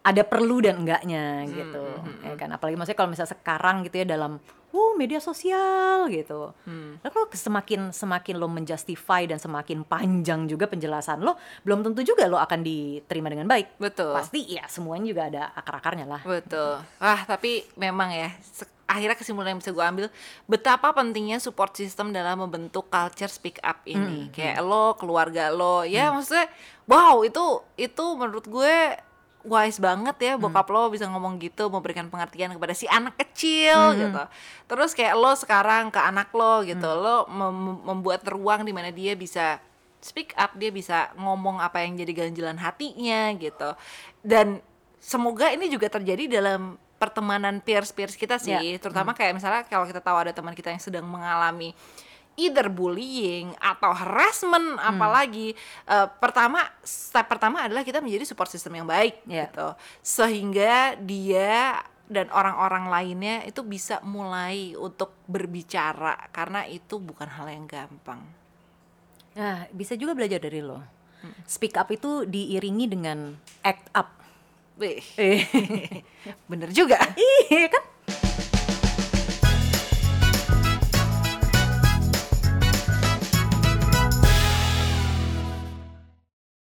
ada 0.00 0.22
perlu 0.24 0.64
dan 0.64 0.80
enggaknya 0.80 1.44
Hmm, 1.44 1.52
gitu 1.52 1.84
ya 2.24 2.32
kan 2.40 2.48
apalagi 2.50 2.76
maksudnya 2.80 2.98
kalau 2.98 3.10
misalnya 3.12 3.32
sekarang 3.36 3.84
gitu 3.84 4.00
ya 4.00 4.06
dalam 4.08 4.40
uh 4.70 4.92
media 4.96 5.20
sosial 5.20 6.08
gitu 6.08 6.56
Hmm. 6.64 6.96
Lalu 7.04 7.10
kalau 7.12 7.26
semakin 7.28 7.80
semakin 7.92 8.34
lo 8.40 8.48
menjustify 8.48 9.28
dan 9.28 9.36
semakin 9.36 9.84
panjang 9.84 10.48
juga 10.48 10.70
penjelasan 10.70 11.20
lo 11.20 11.36
belum 11.68 11.84
tentu 11.84 12.00
juga 12.00 12.24
lo 12.30 12.40
akan 12.40 12.64
diterima 12.64 13.28
dengan 13.28 13.44
baik 13.44 13.76
Betul. 13.76 14.16
pasti 14.16 14.56
ya 14.56 14.64
semuanya 14.72 15.06
juga 15.12 15.22
ada 15.28 15.42
akar-akarnya 15.52 16.06
lah 16.08 16.22
Betul. 16.24 16.80
Wah, 16.96 17.20
tapi 17.28 17.68
memang 17.76 18.08
ya 18.14 18.32
akhirnya 18.90 19.14
kesimpulan 19.14 19.54
yang 19.54 19.60
bisa 19.62 19.70
gue 19.70 19.84
ambil 19.86 20.06
betapa 20.50 20.90
pentingnya 20.90 21.38
support 21.38 21.78
system 21.78 22.10
dalam 22.10 22.42
membentuk 22.42 22.90
culture 22.90 23.30
speak 23.30 23.62
up 23.62 23.86
ini. 23.86 24.26
Kayak 24.34 24.66
lo, 24.66 24.98
keluarga 24.98 25.46
lo, 25.54 25.86
ya 25.86 26.10
maksudnya 26.10 26.50
wow, 26.90 27.22
itu 27.22 27.62
itu 27.78 28.04
menurut 28.18 28.50
gue 28.50 28.74
wise 29.40 29.80
banget 29.80 30.16
ya 30.20 30.32
bokap 30.36 30.68
lo 30.68 30.92
bisa 30.92 31.08
ngomong 31.08 31.40
gitu 31.40 31.72
memberikan 31.72 32.12
pengertian 32.12 32.52
kepada 32.52 32.76
si 32.76 32.84
anak 32.86 33.16
kecil 33.16 33.96
gitu. 33.96 34.22
Terus 34.68 34.92
kayak 34.92 35.14
lo 35.16 35.32
sekarang 35.32 35.88
ke 35.88 36.00
anak 36.00 36.28
lo 36.36 36.60
gitu, 36.62 36.84
lo 36.86 37.24
mem- 37.26 37.80
membuat 37.84 38.20
ruang 38.28 38.62
di 38.62 38.72
mana 38.76 38.92
dia 38.92 39.16
bisa 39.16 39.56
speak 40.00 40.32
up, 40.36 40.56
dia 40.56 40.72
bisa 40.72 41.12
ngomong 41.16 41.60
apa 41.60 41.84
yang 41.84 41.96
jadi 41.96 42.28
ganjilan 42.28 42.56
hatinya 42.56 43.32
gitu. 43.36 43.76
Dan 44.24 44.60
semoga 45.00 45.52
ini 45.52 45.68
juga 45.68 45.88
terjadi 45.88 46.40
dalam 46.40 46.76
pertemanan 47.00 47.64
peers-peers 47.64 48.12
kita 48.12 48.36
sih, 48.36 48.52
Ya. 48.52 48.76
terutama 48.76 49.16
kayak 49.16 49.32
misalnya 49.32 49.64
kalau 49.64 49.88
kita 49.88 50.04
tahu 50.04 50.20
ada 50.20 50.36
teman 50.36 50.52
kita 50.52 50.68
yang 50.68 50.80
sedang 50.84 51.08
mengalami 51.08 51.72
either 52.40 52.66
bullying 52.66 53.52
atau 53.56 53.92
harassment 53.92 54.80
apalagi 54.80 55.52
eh, 55.84 56.08
pertama 56.16 56.64
step 56.80 57.26
pertama 57.26 57.64
adalah 57.64 57.82
kita 57.82 58.00
menjadi 58.00 58.24
support 58.24 58.48
system 58.48 58.74
yang 58.74 58.88
baik 58.88 59.20
Ya. 59.24 59.46
gitu. 59.46 59.76
Sehingga 60.00 60.96
dia 60.96 61.78
dan 62.10 62.26
orang-orang 62.28 62.90
lainnya 62.90 63.36
itu 63.44 63.62
bisa 63.62 64.02
mulai 64.02 64.74
untuk 64.74 65.14
berbicara 65.24 66.18
karena 66.30 66.66
itu 66.66 66.98
bukan 66.98 67.28
hal 67.28 67.46
yang 67.46 67.64
gampang. 67.64 68.18
Nah 69.36 69.70
bisa 69.70 69.94
juga 69.94 70.10
belajar 70.10 70.42
dari 70.42 70.58
lo. 70.58 70.82
Speak 71.44 71.76
up 71.76 71.86
itu 71.88 72.24
diiringi 72.24 72.88
dengan 72.88 73.36
act 73.60 73.92
up. 73.92 74.08
Wih, 74.74 75.04
Eh, 75.14 75.44
bener 76.50 76.72
juga. 76.72 76.96
Iya 77.14 77.68
kan 77.68 77.84